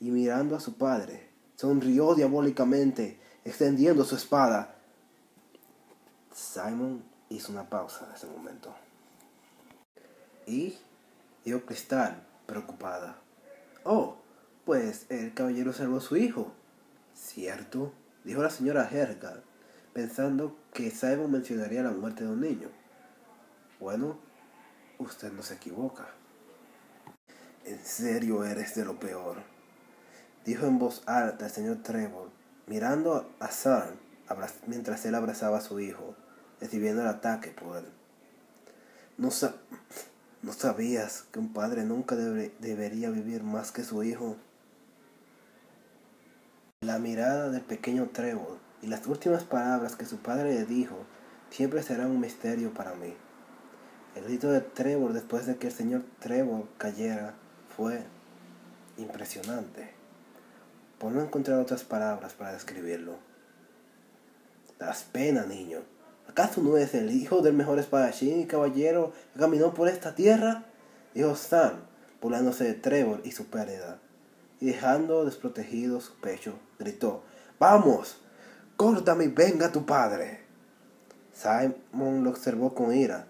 [0.00, 4.76] y mirando a su padre, sonrió diabólicamente, extendiendo su espada.
[6.34, 8.74] Simon hizo una pausa en ese momento.
[10.46, 10.76] Y
[11.44, 13.16] dijo Cristal, preocupada.
[13.84, 14.16] Oh,
[14.64, 16.52] pues el caballero salvó a su hijo.
[17.14, 17.92] ¿Cierto?
[18.24, 19.42] Dijo la señora Herga,
[19.92, 22.68] pensando que Simon mencionaría la muerte de un niño.
[23.80, 24.18] Bueno,
[24.98, 26.08] usted no se equivoca.
[27.64, 29.38] En serio eres de lo peor.
[30.44, 32.30] Dijo en voz alta el señor Trevor,
[32.66, 33.96] mirando a Sam
[34.66, 36.14] mientras él abrazaba a su hijo
[36.64, 37.84] recibiendo el ataque por él.
[39.18, 39.28] No,
[40.40, 44.36] no sabías que un padre nunca debería vivir más que su hijo.
[46.80, 50.96] La mirada del pequeño Trevor y las últimas palabras que su padre le dijo
[51.50, 53.14] siempre serán un misterio para mí.
[54.14, 57.34] El grito de Trevor después de que el señor Trevor cayera
[57.76, 58.04] fue
[58.96, 59.92] impresionante.
[60.98, 63.18] Por no encontrar otras palabras para describirlo.
[64.78, 65.82] Das pena, niño,
[66.28, 70.64] ¿Acaso no es el hijo del mejor espadachín y caballero que caminó por esta tierra?
[71.14, 71.74] Dijo Stan,
[72.20, 73.98] burlándose de Trevor y su pérdida.
[74.60, 77.22] Y dejando desprotegido su pecho, gritó,
[77.58, 78.18] ¡Vamos!
[78.76, 80.40] ¡Córtame y venga tu padre!
[81.32, 83.26] Simon lo observó con ira,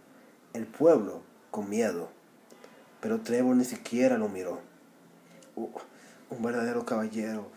[0.52, 2.09] el pueblo con miedo.
[3.00, 4.61] Pero Trevor ni siquiera lo miró.
[5.57, 5.68] Uh,
[6.30, 7.48] un verdadero caballero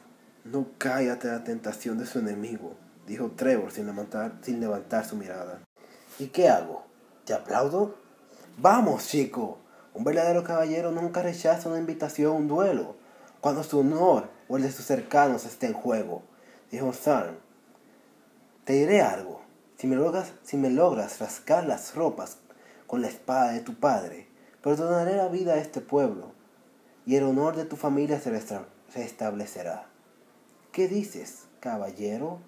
[0.44, 2.76] no cae ante la tentación de su enemigo
[3.08, 5.62] dijo Trevor sin levantar, sin levantar su mirada.
[6.20, 6.84] ¿Y qué hago?
[7.26, 7.96] ¿Te aplaudo?
[8.58, 9.60] Vamos, chico.
[9.94, 12.96] Un verdadero caballero nunca rechaza una invitación a un duelo,
[13.42, 16.22] cuando su honor o el de sus cercanos esté en juego,
[16.70, 17.38] dijo Sam.
[18.64, 19.42] Te diré algo.
[19.78, 22.38] Si me, logras, si me logras rascar las ropas
[22.88, 24.28] con la espada de tu padre,
[24.62, 26.32] perdonaré la vida a este pueblo,
[27.06, 28.32] y el honor de tu familia se
[28.94, 29.86] restablecerá.
[30.72, 32.40] ¿Qué dices, caballero?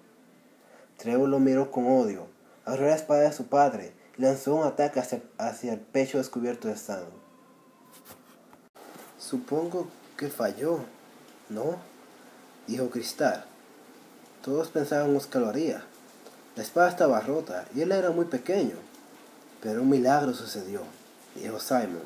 [1.04, 2.26] Lo miró con odio,
[2.64, 6.76] agarró la espada de su padre y lanzó un ataque hacia, el pecho descubierto de
[6.76, 7.08] sangre.
[9.18, 10.80] Supongo que falló,
[11.48, 11.76] ¿no?
[12.66, 13.44] Dijo Cristal.
[14.42, 15.84] Todos pensábamos que lo haría.
[16.56, 18.76] La espada estaba rota y él era muy pequeño.
[19.62, 20.82] Pero un milagro sucedió,
[21.34, 22.02] dijo Simon.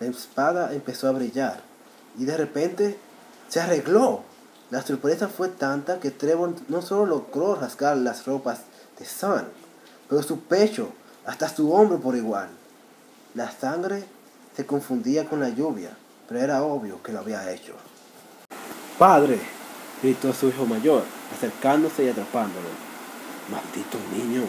[0.00, 1.60] La espada empezó a brillar
[2.18, 2.98] y de repente
[3.48, 4.24] se arregló.
[4.72, 8.60] La sorpresa fue tanta que Trevor no solo logró rasgar las ropas
[8.98, 9.44] de Sam,
[10.08, 10.88] pero su pecho,
[11.26, 12.48] hasta su hombro por igual.
[13.34, 14.02] La sangre
[14.56, 15.90] se confundía con la lluvia,
[16.26, 17.74] pero era obvio que lo había hecho.
[18.98, 19.38] ¡Padre!
[20.02, 21.02] gritó su hijo mayor,
[21.36, 22.68] acercándose y atrapándolo.
[23.50, 24.44] ¡Maldito niño!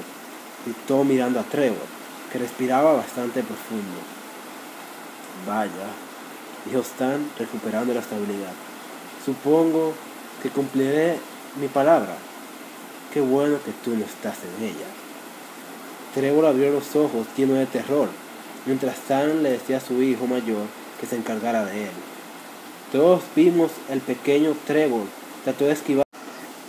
[0.63, 1.85] gritó mirando a Trevor,
[2.31, 3.99] que respiraba bastante profundo.
[5.45, 5.89] Vaya,
[6.63, 8.53] dijo Stan recuperando la estabilidad.
[9.25, 9.93] Supongo
[10.43, 11.17] que cumpliré
[11.59, 12.15] mi palabra.
[13.13, 14.87] Qué bueno que tú no estás en ella.
[16.13, 18.09] Trevor abrió los ojos lleno de terror,
[18.65, 20.65] mientras Stan le decía a su hijo mayor
[20.99, 21.91] que se encargara de él.
[22.91, 25.05] Todos vimos el pequeño Trevor
[25.45, 26.03] trató de esquivar.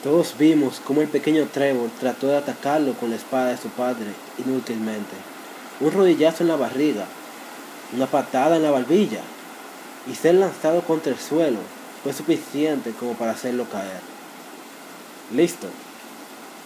[0.03, 4.07] Todos vimos cómo el pequeño Trevor trató de atacarlo con la espada de su padre
[4.39, 5.17] inútilmente.
[5.81, 7.07] Un rodillazo en la barriga,
[7.93, 9.21] una patada en la barbilla
[10.11, 11.59] y ser lanzado contra el suelo
[12.05, 14.01] fue suficiente como para hacerlo caer.
[15.33, 15.67] Listo.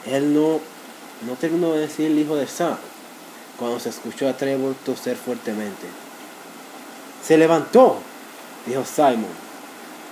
[0.05, 0.61] Él no,
[1.27, 2.77] no terminó de decir el hijo de Sam.
[3.57, 5.87] cuando se escuchó a Trevor toser fuertemente.
[7.25, 8.01] ¡Se levantó!
[8.67, 9.27] dijo Simon.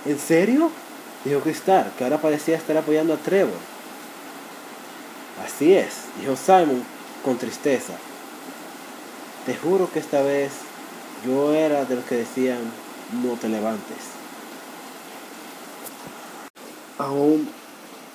[0.05, 0.71] ¿En serio?
[1.25, 3.59] dijo Cristal, que ahora parecía estar apoyando a Trevor.
[5.45, 6.83] Así es, dijo Simon
[7.23, 7.93] con tristeza.
[9.45, 10.51] Te juro que esta vez
[11.25, 12.59] yo era de los que decían,
[13.23, 14.16] no te levantes.
[16.97, 17.47] Aún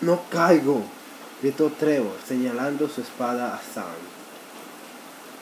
[0.00, 0.82] no caigo,
[1.40, 3.84] gritó Trevor, señalando su espada a Sam.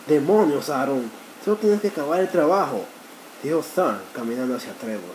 [0.07, 1.11] ¡Demonios, Aaron!
[1.45, 2.85] Solo tienes que acabar el trabajo,
[3.43, 5.15] dijo Sam, caminando hacia Trevor.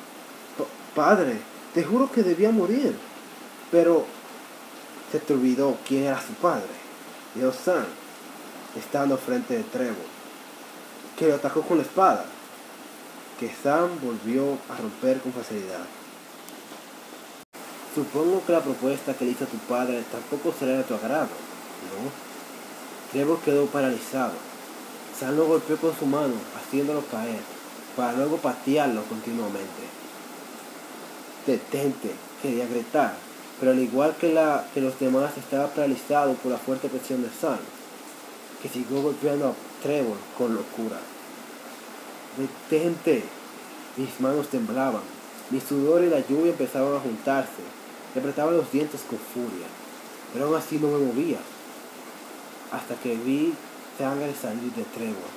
[0.95, 1.37] Padre,
[1.73, 2.95] te juro que debía morir.
[3.71, 4.05] Pero
[5.11, 6.69] se te olvidó quién era su padre,
[7.33, 7.85] dijo Sam,
[8.77, 10.05] estando frente de Trevor,
[11.17, 12.25] que lo atacó con la espada,
[13.39, 15.85] que Sam volvió a romper con facilidad.
[17.95, 22.11] Supongo que la propuesta que le hizo tu padre tampoco será de tu agrado, ¿no?
[23.13, 24.33] Trevor quedó paralizado.
[25.17, 27.39] Sam lo golpeó con su mano, haciéndolo caer,
[27.95, 29.87] para luego patearlo continuamente.
[31.47, 33.13] Detente, quería gritar,
[33.61, 37.29] pero al igual que, la, que los demás estaba paralizado por la fuerte presión de
[37.29, 37.59] Sam,
[38.61, 40.97] que siguió golpeando a Trevor con locura.
[42.37, 43.23] Detente,
[43.95, 45.03] mis manos temblaban,
[45.49, 47.84] mi sudor y la lluvia empezaban a juntarse,
[48.15, 49.67] le apretaba los dientes con furia,
[50.31, 51.39] pero aún así no me movía.
[52.71, 53.53] Hasta que vi
[53.97, 55.35] sangre salir de Trevor.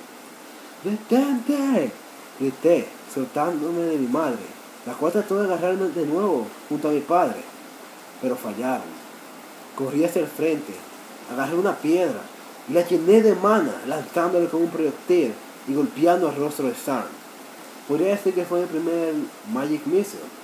[0.83, 1.91] ¡Detente!
[2.39, 4.39] Grité, soltándome de mi madre,
[4.85, 7.41] la cual trató de agarrarme de nuevo junto a mi padre,
[8.21, 8.87] pero fallaron.
[9.75, 10.73] Corrí hacia el frente,
[11.31, 12.21] agarré una piedra
[12.69, 15.33] y la llené de mana, lanzándole con un proyectil
[15.67, 17.03] y golpeando el rostro de Sam.
[17.89, 19.13] Podría decir que fue el primer
[19.51, 20.38] Magic Missile.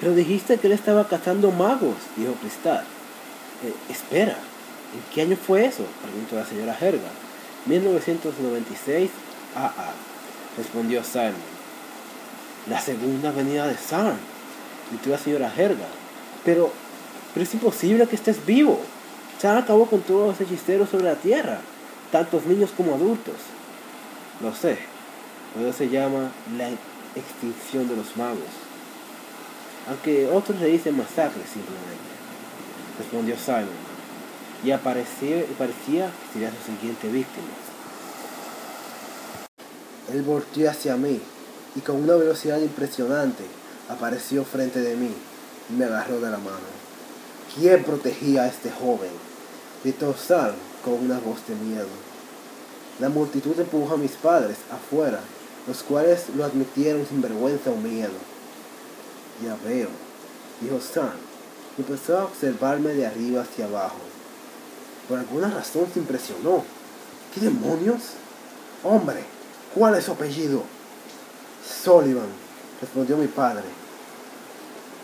[0.00, 2.84] Pero dijiste que él estaba cazando magos, dijo Cristal.
[3.64, 5.84] Eh, espera, ¿en qué año fue eso?
[6.02, 7.08] preguntó la señora Herga.
[7.66, 9.10] 1996
[9.56, 9.92] AA,
[10.56, 11.34] respondió Simon.
[12.68, 14.14] La segunda venida de Sam,
[14.90, 15.86] gritó la señora Herga.
[16.44, 16.70] Pero,
[17.34, 18.80] pero es imposible que estés vivo.
[19.40, 21.60] Sam acabó con todos los hechiceros sobre la tierra,
[22.12, 23.34] tantos niños como adultos.
[24.40, 24.78] Lo sé,
[25.60, 26.68] eso se llama la
[27.16, 28.67] extinción de los magos
[29.88, 32.08] aunque otros le dicen masacre simplemente,
[32.98, 33.88] respondió Simon,
[34.62, 37.46] y apareció, parecía que sería su siguiente víctima.
[40.12, 41.20] Él volteó hacia mí
[41.76, 43.44] y con una velocidad impresionante
[43.88, 45.12] apareció frente de mí
[45.70, 46.78] y me agarró de la mano.
[47.54, 49.10] ¿Quién protegía a este joven?
[49.82, 50.52] Gritó Sam
[50.84, 51.88] con una voz de miedo.
[53.00, 55.20] La multitud empujó a mis padres afuera,
[55.66, 58.37] los cuales lo admitieron sin vergüenza o miedo.
[59.42, 59.88] Ya veo,
[60.60, 61.12] dijo Sam,
[61.78, 63.98] empezó a observarme de arriba hacia abajo.
[65.08, 66.64] Por alguna razón se impresionó.
[67.32, 68.14] ¿Qué demonios?
[68.82, 69.22] Hombre,
[69.74, 70.62] ¿cuál es su apellido?
[71.84, 72.28] Sullivan,
[72.80, 73.64] respondió mi padre.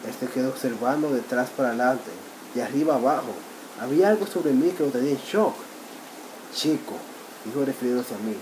[0.09, 2.11] Este quedó observando detrás para adelante,
[2.55, 3.33] de arriba abajo.
[3.81, 5.55] Había algo sobre mí que lo tenía en shock.
[6.55, 6.95] Chico,
[7.45, 8.35] dijo refiriéndose a mí,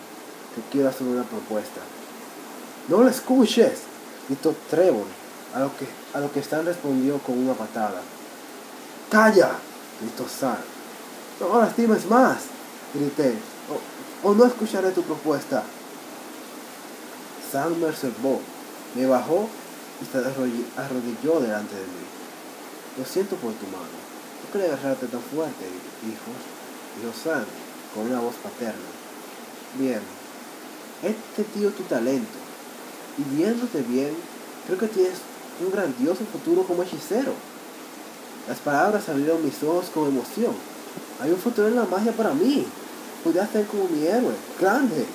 [0.55, 1.81] te quiero hacer una propuesta.
[2.89, 3.83] No lo escuches,
[4.29, 5.07] gritó Trevor,
[5.55, 8.01] a lo que, a lo que Stan respondió con una patada.
[9.11, 9.53] ¡Calla!
[10.01, 10.57] gritó Sam.
[11.41, 12.39] No lastimes más,
[12.95, 13.35] grité.
[14.23, 15.63] O, no escucharé tu propuesta.
[17.51, 18.41] Sam me observó,
[18.95, 19.49] me bajó
[20.01, 22.07] y se arrodilló delante de mí.
[22.99, 23.99] Lo siento por tu mano.
[24.45, 25.65] No quería agarrarte tan fuerte,
[26.05, 26.31] hijo,
[27.01, 27.45] dijo Sam
[27.95, 28.91] con una voz paterna.
[29.79, 30.01] Bien,
[31.03, 32.39] este tío tu talento.
[33.19, 34.15] Y viéndote bien,
[34.67, 35.19] creo que tienes
[35.65, 37.33] un grandioso futuro como hechicero.
[38.49, 40.55] Las palabras abrieron mis ojos con emoción.
[41.21, 42.67] Hay un futuro en la magia para mí.
[43.23, 45.07] Podría ser como mi héroe, grande.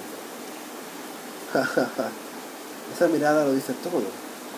[2.96, 4.04] Esa mirada lo dice todo.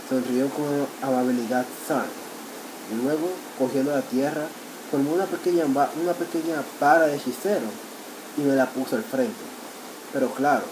[0.07, 2.05] Sonrió con amabilidad Sam.
[2.91, 4.45] Y luego, cogiendo la tierra,
[4.91, 7.65] formó una pequeña, una pequeña para de hechicero
[8.37, 9.33] y me la puso al frente.
[10.13, 10.63] Pero claro,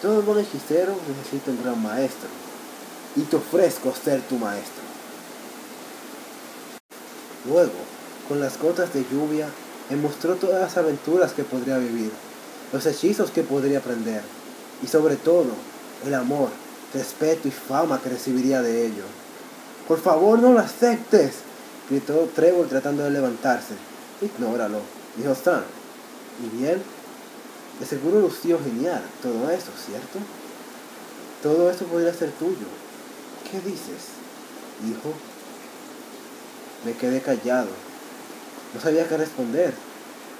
[0.00, 2.28] todo buen hechicero necesita un gran maestro
[3.16, 4.82] y te ofrezco ser tu maestro.
[7.46, 7.72] Luego,
[8.28, 9.48] con las gotas de lluvia,
[9.88, 12.12] me mostró todas las aventuras que podría vivir,
[12.72, 14.22] los hechizos que podría aprender,
[14.82, 15.50] y sobre todo,
[16.06, 16.48] el amor,
[16.94, 19.04] respeto y fama que recibiría de ello.
[19.88, 21.36] Por favor, no lo aceptes,
[21.88, 23.74] gritó Trevor tratando de levantarse.
[24.20, 24.80] Ignóralo,
[25.16, 25.64] dijo Stan.
[26.44, 26.82] Y bien,
[27.80, 30.18] de seguro lució genial todo eso, ¿cierto?
[31.42, 32.66] Todo eso podría ser tuyo,
[33.50, 34.10] ¿Qué dices,
[34.88, 35.12] hijo?
[36.84, 37.68] Me quedé callado.
[38.72, 39.74] No sabía qué responder.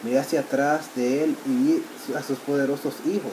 [0.05, 1.83] Miré hacia atrás de él y vi
[2.15, 3.33] a sus poderosos hijos.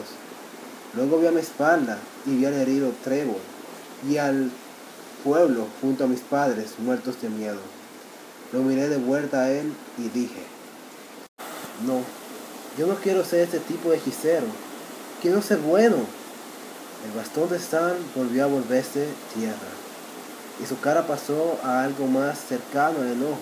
[0.94, 3.40] Luego vi a mi espalda y vi al herido Trevor
[4.08, 4.50] y al
[5.22, 7.60] pueblo junto a mis padres muertos de miedo.
[8.52, 10.42] Lo miré de vuelta a él y dije,
[11.86, 12.00] no,
[12.76, 14.46] yo no quiero ser ese tipo de hechicero,
[15.22, 15.96] quiero ser bueno.
[17.04, 19.70] El bastón de Stan volvió a volverse tierra
[20.60, 23.38] y su cara pasó a algo más cercano al enojo,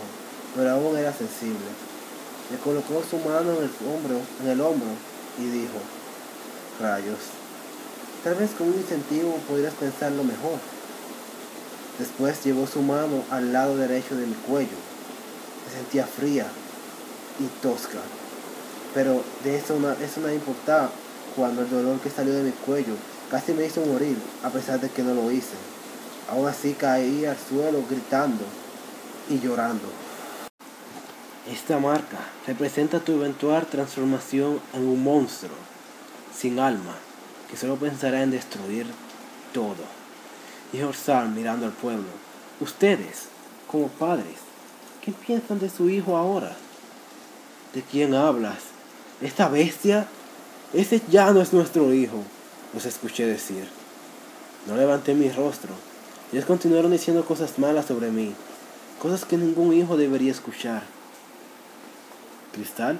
[0.54, 1.64] pero aún era sensible.
[2.50, 4.88] Le colocó su mano en el hombro, en el hombro
[5.38, 5.78] y dijo,
[6.80, 7.18] rayos,
[8.22, 10.58] tal vez con un incentivo podrías pensarlo mejor.
[11.98, 14.76] Después llevó su mano al lado derecho de mi cuello.
[15.66, 16.46] Me sentía fría
[17.40, 18.00] y tosca,
[18.92, 20.90] pero de eso no, eso importaba
[21.34, 22.94] cuando el dolor que salió de mi cuello
[23.30, 25.56] casi me hizo morir, a pesar de que no lo hice.
[26.30, 28.44] Aún así caí al suelo gritando
[29.28, 29.88] y llorando.
[31.50, 35.54] Esta marca representa tu eventual transformación en un monstruo
[36.36, 36.94] sin alma
[37.48, 38.86] que solo pensará en destruir
[39.52, 39.84] todo.
[40.72, 42.08] Dijo Orsal mirando al pueblo.
[42.60, 43.28] Ustedes,
[43.70, 44.38] como padres,
[45.02, 46.56] ¿qué piensan de su hijo ahora?
[47.72, 48.58] ¿De quién hablas?
[49.20, 50.06] ¿Esta bestia?
[50.72, 52.24] Ese ya no es nuestro hijo,
[52.74, 53.68] los escuché decir.
[54.66, 55.70] No levanté mi rostro.
[56.32, 58.34] Ellos continuaron diciendo cosas malas sobre mí,
[59.00, 60.82] cosas que ningún hijo debería escuchar.
[62.52, 62.98] ¿Cristal?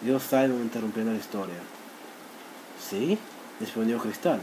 [0.00, 1.56] Dios Simon interrumpiendo la historia.
[2.88, 3.18] ¿Sí?
[3.60, 4.40] respondió Cristal.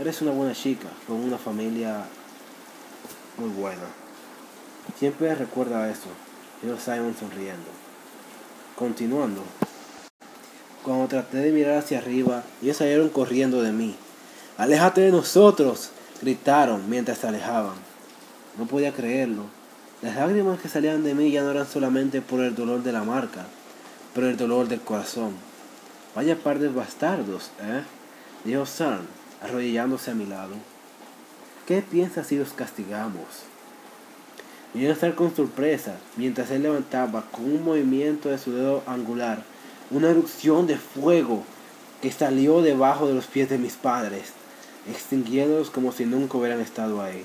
[0.00, 2.04] Eres una buena chica, con una familia
[3.36, 3.86] muy buena.
[4.98, 6.08] Siempre recuerda eso,
[6.62, 7.68] dijo Simon sonriendo.
[8.76, 9.42] Continuando.
[10.82, 13.96] Cuando traté de mirar hacia arriba, ellos salieron corriendo de mí.
[14.56, 15.90] ¡Aléjate de nosotros!
[16.22, 17.74] gritaron mientras se alejaban.
[18.58, 19.44] No podía creerlo.
[20.02, 23.04] Las lágrimas que salían de mí ya no eran solamente por el dolor de la
[23.04, 23.46] marca,
[24.14, 25.34] pero el dolor del corazón.
[26.14, 27.82] Vaya par de bastardos, ¿eh?
[28.44, 29.00] Dijo Sam,
[29.42, 30.54] arrodillándose a mi lado.
[31.66, 33.44] ¿Qué piensas si los castigamos?
[34.72, 39.42] Vino a estar con sorpresa mientras él levantaba con un movimiento de su dedo angular
[39.90, 41.42] una erupción de fuego
[42.00, 44.32] que salió debajo de los pies de mis padres,
[44.88, 47.24] extinguiéndolos como si nunca hubieran estado ahí.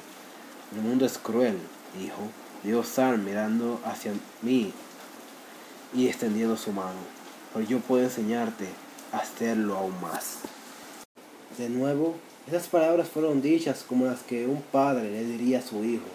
[0.76, 1.58] El mundo es cruel,
[2.00, 2.22] dijo.
[2.64, 4.12] Dijo Sam mirando hacia
[4.42, 4.74] mí
[5.94, 7.00] y extendiendo su mano.
[7.54, 8.68] Pero yo puedo enseñarte
[9.14, 10.40] a hacerlo aún más.
[11.60, 12.16] De nuevo,
[12.48, 16.06] esas palabras fueron dichas como las que un padre le diría a su hijo,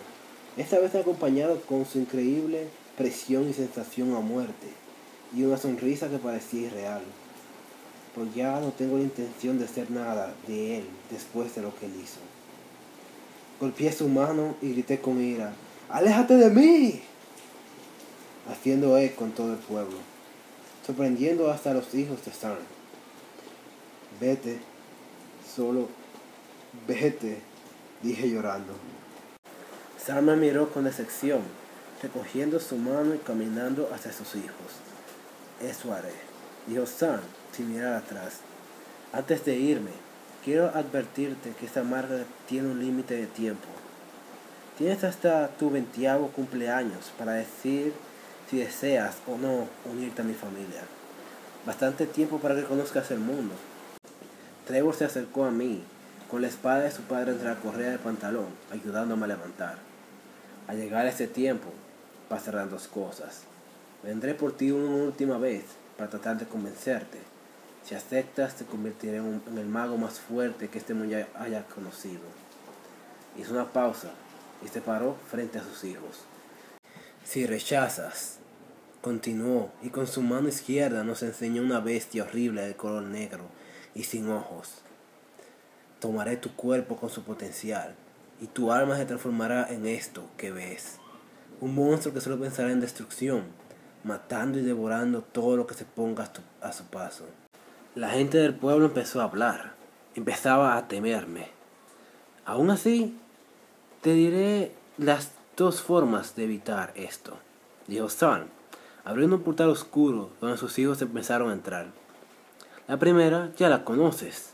[0.57, 4.67] esta vez acompañado con su increíble presión y sensación a muerte,
[5.35, 7.03] y una sonrisa que parecía irreal.
[8.15, 11.87] Pues ya no tengo la intención de hacer nada de él después de lo que
[11.87, 12.19] él hizo.
[13.61, 15.53] Golpeé su mano y grité con ira,
[15.89, 17.03] ¡Aléjate de mí!
[18.49, 19.99] Haciendo eco con todo el pueblo,
[20.87, 22.57] sorprendiendo hasta a los hijos de Stan.
[24.21, 24.59] Vete,
[25.55, 25.89] solo
[26.87, 27.41] vete,
[28.03, 28.73] dije llorando.
[29.99, 31.41] Sam me miró con decepción,
[32.03, 34.90] recogiendo su mano y caminando hacia sus hijos.
[35.61, 36.15] Eso haré,
[36.67, 37.21] dijo Sam
[37.53, 38.39] sin mirar atrás.
[39.13, 39.91] Antes de irme,
[40.45, 43.69] quiero advertirte que esta marca tiene un límite de tiempo.
[44.79, 47.93] Tienes hasta tu veintiavo cumpleaños para decir
[48.49, 50.81] si deseas o no unirte a mi familia.
[51.67, 53.55] Bastante tiempo para que conozcas el mundo.
[54.67, 55.83] Trevor se acercó a mí,
[56.31, 59.79] con la espada de su padre entre la correa del pantalón, ayudándome a levantar.
[60.69, 61.69] Al llegar ese tiempo,
[62.29, 63.43] pasarán dos cosas.
[64.03, 65.65] Vendré por ti una última vez
[65.99, 67.19] para tratar de convencerte.
[67.85, 72.23] Si aceptas, te convertiré en, el mago más fuerte que este mundo haya conocido.
[73.39, 74.11] Hizo una pausa
[74.65, 76.25] y se paró frente a sus hijos.
[77.25, 78.39] Si rechazas,
[79.03, 83.45] continuó, y con su mano izquierda nos enseñó una bestia horrible de color negro
[83.95, 84.83] y sin ojos.
[86.01, 87.95] Tomaré tu cuerpo con su potencial,
[88.41, 90.97] y tu alma se transformará en esto que ves.
[91.61, 93.45] Un monstruo que solo pensará en destrucción,
[94.05, 96.31] matando y devorando todo lo que se ponga
[96.61, 97.25] a, su paso.
[97.95, 99.75] La gente del pueblo empezó a hablar,
[100.15, 101.49] empezaba a temerme.
[102.45, 103.19] Aún así,
[104.01, 107.37] te diré las dos formas de evitar esto,
[107.87, 108.47] dijo Stan,
[109.05, 111.87] abriendo un portal oscuro donde sus hijos empezaron a entrar.
[112.89, 114.53] La primera ya la conoces.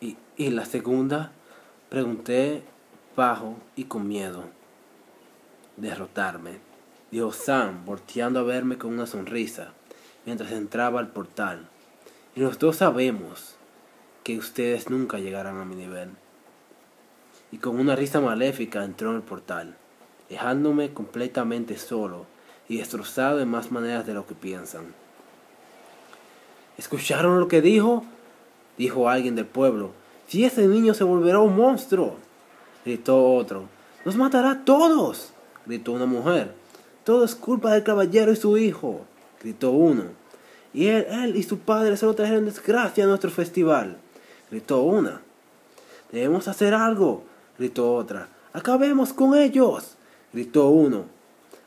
[0.00, 1.32] Y, y la segunda,
[1.88, 2.62] pregunté
[3.16, 4.44] bajo y con miedo.
[5.76, 6.60] Derrotarme,
[7.14, 9.72] dijo Sam, volteando a verme con una sonrisa,
[10.26, 11.68] mientras entraba al portal.
[12.34, 13.54] Y los dos sabemos
[14.24, 16.10] que ustedes nunca llegarán a mi nivel
[17.54, 19.76] y con una risa maléfica entró en el portal,
[20.28, 22.26] dejándome completamente solo
[22.68, 24.92] y destrozado en más maneras de lo que piensan.
[26.76, 28.04] ¿Escucharon lo que dijo?
[28.76, 29.92] Dijo alguien del pueblo.
[30.26, 32.16] Si ese niño se volverá un monstruo,
[32.84, 33.68] gritó otro.
[34.04, 35.32] Nos matará a todos,
[35.64, 36.63] gritó una mujer.
[37.04, 39.02] Todo es culpa del caballero y su hijo,
[39.40, 40.04] gritó uno.
[40.72, 43.98] Y él, él y su padre solo trajeron desgracia a nuestro festival,
[44.50, 45.20] gritó una.
[46.10, 47.24] Debemos hacer algo,
[47.58, 48.28] gritó otra.
[48.52, 49.96] Acabemos con ellos,
[50.32, 51.04] gritó uno.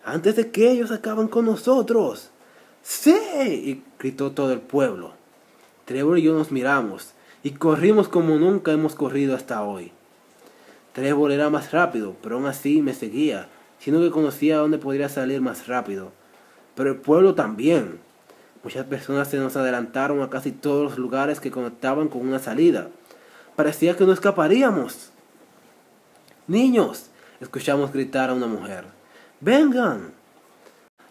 [0.04, 2.30] Antes de que ellos acaben con nosotros.
[2.82, 3.84] ¡Sí!
[4.00, 5.12] gritó todo el pueblo.
[5.86, 7.12] Trevor y yo nos miramos
[7.44, 9.92] y corrimos como nunca hemos corrido hasta hoy.
[10.94, 13.50] Trevor era más rápido, pero aún así me seguía,
[13.80, 16.12] sino que conocía dónde podría salir más rápido.
[16.76, 18.00] Pero el pueblo también.
[18.64, 22.90] Muchas personas se nos adelantaron a casi todos los lugares que conectaban con una salida.
[23.56, 25.12] Parecía que no escaparíamos.
[26.48, 27.10] Niños,
[27.40, 28.86] escuchamos gritar a una mujer.
[29.42, 30.12] Vengan.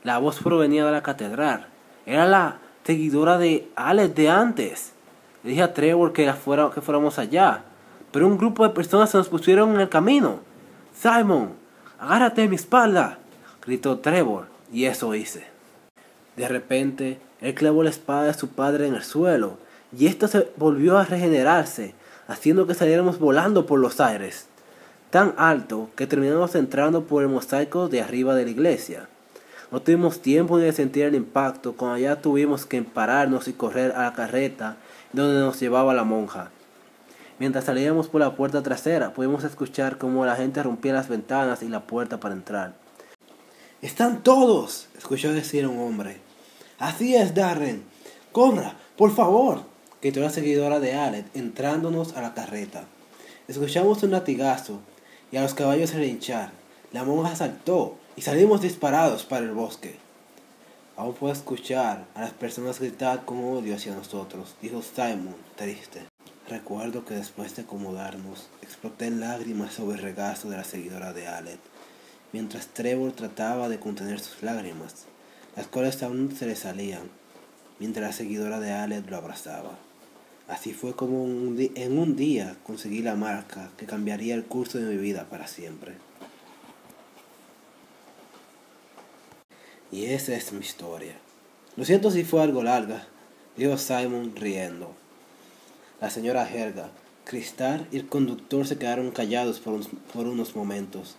[0.03, 1.67] La voz provenía de la catedral.
[2.05, 4.93] Era la seguidora de Alex de antes.
[5.43, 7.65] Le dije a Trevor que, fuera, que fuéramos allá.
[8.13, 10.41] Pero un grupo de personas se nos pusieron en el camino.
[10.95, 11.51] Simon,
[11.99, 13.19] agárrate de mi espalda,
[13.65, 15.47] gritó Trevor, y eso hice.
[16.37, 19.59] De repente, él clavó la espada de su padre en el suelo,
[19.97, 21.95] y ésta se volvió a regenerarse,
[22.29, 24.47] haciendo que saliéramos volando por los aires,
[25.11, 29.09] tan alto que terminamos entrando por el mosaico de arriba de la iglesia.
[29.71, 33.93] No tuvimos tiempo ni de sentir el impacto cuando ya tuvimos que pararnos y correr
[33.93, 34.77] a la carreta
[35.13, 36.51] donde nos llevaba la monja.
[37.39, 41.69] Mientras salíamos por la puerta trasera, pudimos escuchar cómo la gente rompía las ventanas y
[41.69, 42.75] la puerta para entrar.
[43.83, 44.89] ¡Están todos!
[44.97, 46.19] escuchó decir un hombre.
[46.79, 47.85] Así es, Darren.
[48.33, 49.65] Corra, por favor,
[50.01, 52.85] gritó la seguidora de Alec, entrándonos a la carreta.
[53.49, 54.81] Escuchamos un latigazo
[55.31, 56.53] y a los caballos relinchar.
[56.93, 59.97] La monja saltó y salimos disparados para el bosque.
[60.97, 66.16] Aún puedo escuchar a las personas gritar con odio hacia nosotros, dijo Simon, triste.
[66.49, 71.27] Recuerdo que después de acomodarnos, exploté en lágrimas sobre el regazo de la seguidora de
[71.27, 71.59] Alec,
[72.33, 75.07] mientras Trevor trataba de contener sus lágrimas,
[75.57, 77.11] las cuales aún se le salían,
[77.81, 79.77] mientras la seguidora de Alec lo abrazaba.
[80.47, 84.97] Así fue como en un día conseguí la marca que cambiaría el curso de mi
[84.99, 85.95] vida para siempre.
[89.91, 91.17] Y esa es mi historia.
[91.75, 93.05] Lo siento si fue algo larga,
[93.57, 94.95] dijo Simon riendo.
[95.99, 96.91] La señora Helga,
[97.25, 99.81] Cristal y el conductor se quedaron callados por,
[100.13, 101.17] por unos momentos.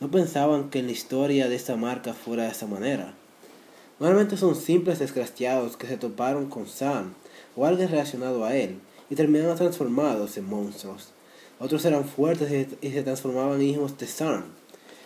[0.00, 3.12] No pensaban que la historia de esta marca fuera de esa manera.
[4.00, 7.12] Normalmente son simples desgraciados que se toparon con Sam
[7.54, 8.78] o alguien relacionado a él
[9.10, 11.10] y terminaron transformados en monstruos.
[11.60, 14.44] Otros eran fuertes y se transformaban en hijos de Sam.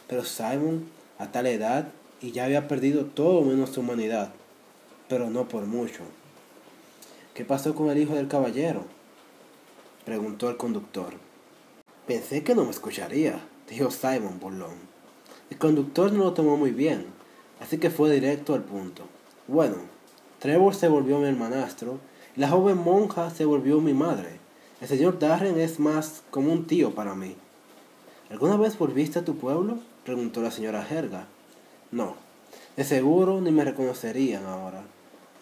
[0.07, 0.89] Pero Simon,
[1.19, 1.89] a tal edad,
[2.23, 4.31] y ya había perdido todo menos su humanidad,
[5.09, 6.05] pero no por mucho.
[7.35, 8.98] ¿Qué pasó con el hijo del caballero?
[10.09, 11.13] Preguntó el conductor.
[12.07, 14.79] Pensé que no me escucharía, dijo Simon burlón.
[15.51, 17.05] El conductor no lo tomó muy bien,
[17.61, 19.03] así que fue directo al punto.
[19.49, 19.75] Bueno,
[20.39, 21.99] Trevor se volvió mi hermanastro
[22.35, 24.41] y la joven monja se volvió mi madre.
[24.81, 27.37] El señor Darren es más como un tío para mí.
[28.31, 29.77] ¿Alguna vez volviste a tu pueblo?
[30.07, 31.27] preguntó la señora Helga.
[31.91, 32.15] No,
[32.79, 34.85] de seguro ni me reconocerían ahora.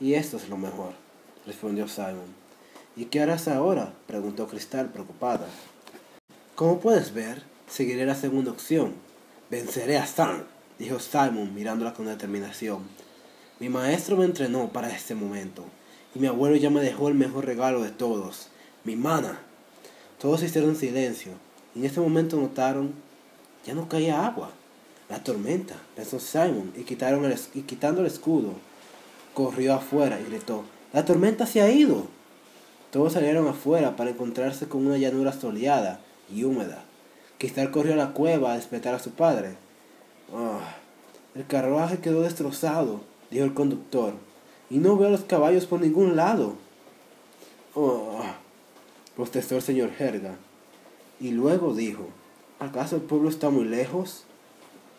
[0.00, 0.90] Y esto es lo mejor,
[1.46, 2.45] respondió Simon.
[2.96, 3.92] ¿Y qué harás ahora?
[4.06, 5.46] preguntó Cristal preocupada.
[6.54, 8.94] Como puedes ver, seguiré la segunda opción.
[9.50, 10.44] Venceré a Sam,
[10.78, 12.80] dijo Simon mirándola con determinación.
[13.60, 15.64] Mi maestro me entrenó para este momento,
[16.14, 18.48] y mi abuelo ya me dejó el mejor regalo de todos,
[18.84, 19.40] mi mana.
[20.18, 21.32] Todos hicieron silencio,
[21.74, 22.94] y en ese momento notaron,
[23.66, 24.50] ya no caía agua.
[25.10, 28.54] La tormenta, pensó Simon, y, quitaron y quitando el escudo,
[29.34, 32.15] corrió afuera y gritó, la tormenta se ha ido.
[32.96, 36.00] Todos salieron afuera para encontrarse con una llanura soleada
[36.34, 36.82] y húmeda.
[37.36, 39.56] Cristal corrió a la cueva a despertar a su padre.
[40.34, 40.76] Ah,
[41.34, 44.14] el carruaje quedó destrozado, dijo el conductor,
[44.70, 46.54] y no veo a los caballos por ningún lado.
[47.74, 48.22] Oh,
[49.14, 50.36] protestó el señor Herga.
[51.20, 52.08] Y luego dijo,
[52.60, 54.24] ¿acaso el pueblo está muy lejos?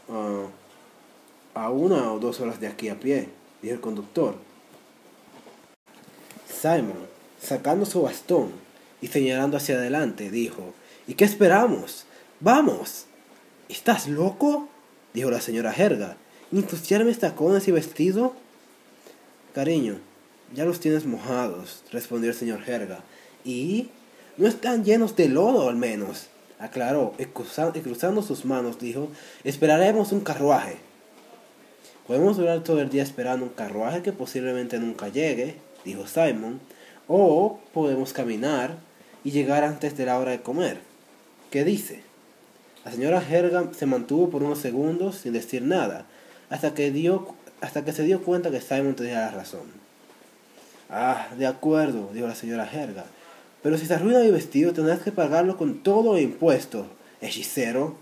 [0.08, 0.46] Ah,
[1.56, 3.30] a una o dos horas de aquí a pie,
[3.64, 4.36] dijo el conductor.
[6.48, 7.07] Simon
[7.42, 8.52] sacando su bastón
[9.02, 10.74] y señalando hacia adelante, dijo,
[11.08, 12.06] ¿Y qué esperamos?
[12.40, 13.06] ¡Vamos!
[13.70, 14.68] ¿Estás loco?
[15.14, 16.18] dijo la señora Jerga.
[16.52, 18.34] ¿Entusiarme tacones y vestido?
[19.54, 20.00] Cariño,
[20.54, 23.00] ya los tienes mojados, respondió el señor Jerga.
[23.44, 23.90] ¿Y?
[24.38, 26.28] No están llenos de lodo al menos,
[26.60, 29.10] aclaró, y cruzando sus manos dijo,
[29.44, 30.78] esperaremos un carruaje.
[32.06, 36.60] Podemos durar todo el día esperando un carruaje que posiblemente nunca llegue, dijo Simon,
[37.08, 38.78] o podemos caminar
[39.24, 40.80] y llegar antes de la hora de comer.
[41.52, 42.02] ¿Qué dice?
[42.86, 46.06] La señora Hergam se mantuvo por unos segundos sin decir nada,
[46.50, 49.88] hasta que, dio, hasta que se dio cuenta que Simon tenía la razón.
[50.90, 53.06] Ah, de acuerdo, dijo la señora Herga.
[53.62, 56.86] Pero si se arruina mi vestido, tendrás que pagarlo con todo el impuesto,
[57.20, 57.98] hechicero.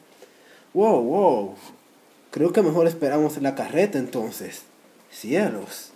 [0.73, 1.55] Wow, wow.
[2.29, 4.63] Creo que mejor esperamos la carreta entonces.
[5.09, 5.91] Cielos.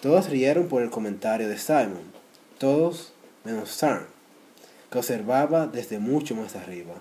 [0.00, 2.09] Todos rieron por el comentario de Simon.
[2.60, 4.04] Todos menos Sam,
[4.90, 6.92] que observaba desde mucho más arriba.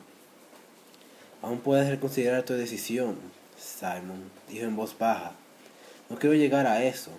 [1.41, 3.18] Aún puedes reconsiderar tu decisión,
[3.57, 5.34] Simon, dijo en voz baja.
[6.10, 7.12] No quiero llegar a eso,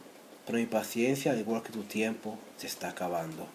[0.46, 3.46] pero mi paciencia, al igual que tu tiempo, se está acabando.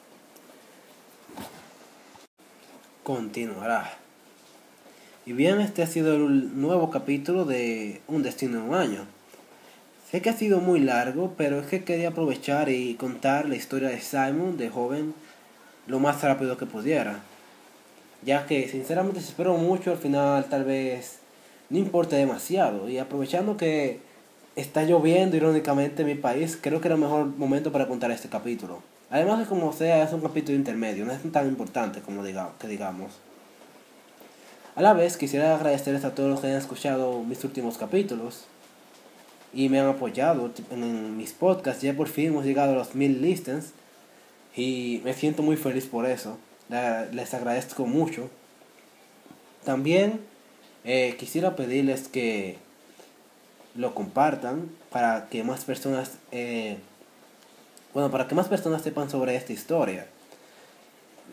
[3.02, 3.98] Continuará.
[5.26, 9.08] Y bien, este ha sido el nuevo capítulo de Un Destino en un Año.
[10.16, 13.89] Sé que ha sido muy largo, pero es que quería aprovechar y contar la historia
[13.89, 15.13] de Simon, de joven,
[15.88, 17.20] lo más rápido que pudiera.
[18.24, 21.20] Ya que sinceramente se espero mucho, al final tal vez
[21.70, 22.88] no importe demasiado.
[22.88, 23.99] Y aprovechando que
[24.55, 28.30] está lloviendo irónicamente en mi país, creo que era el mejor momento para contar este
[28.30, 28.80] capítulo.
[29.09, 32.70] Además de como sea, es un capítulo intermedio, no es tan importante como diga, que
[32.70, 33.11] digamos.
[34.78, 38.45] A la vez quisiera agradecerles a todos los que han escuchado mis últimos capítulos
[39.56, 41.82] y me han apoyado en mis podcasts.
[41.82, 43.72] Ya por fin hemos llegado a los mil listens
[44.56, 46.38] y me siento muy feliz por eso.
[47.14, 48.30] Les agradezco mucho.
[49.64, 50.20] También
[50.84, 52.58] eh, quisiera pedirles que
[53.76, 56.78] lo compartan para que más personas, eh,
[57.93, 60.08] bueno, para que más personas sepan sobre esta historia.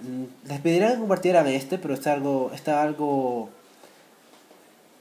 [0.02, 3.50] Mm, les pediría que compartieran este, pero está algo, está algo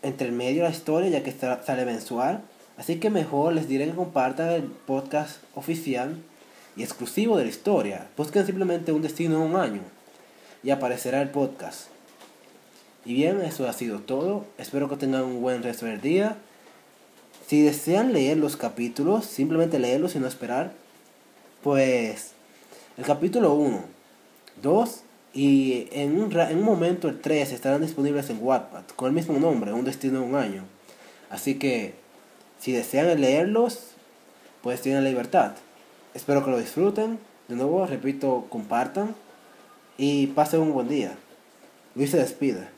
[0.01, 2.41] entre el medio de la historia, ya que sale mensual.
[2.81, 6.17] Así que mejor les diré que compartan el podcast oficial
[6.75, 8.07] y exclusivo de la historia.
[8.17, 9.81] Busquen simplemente un destino de un año
[10.63, 11.89] y aparecerá el podcast.
[13.05, 14.47] Y bien, eso ha sido todo.
[14.57, 16.37] Espero que tengan un buen resto del día.
[17.45, 20.73] Si desean leer los capítulos, simplemente leerlos y no esperar.
[21.61, 22.31] Pues
[22.97, 23.83] el capítulo 1
[24.63, 25.01] 2
[25.35, 29.37] y en un, en un momento el 3 estarán disponibles en Wattpad con el mismo
[29.37, 30.63] nombre, Un Destino de un Año.
[31.29, 32.00] Así que
[32.61, 33.87] si desean leerlos,
[34.61, 35.53] pues tienen libertad.
[36.13, 37.19] Espero que lo disfruten.
[37.47, 39.15] De nuevo, repito, compartan
[39.97, 41.15] y pasen un buen día.
[41.95, 42.69] Luis se despide.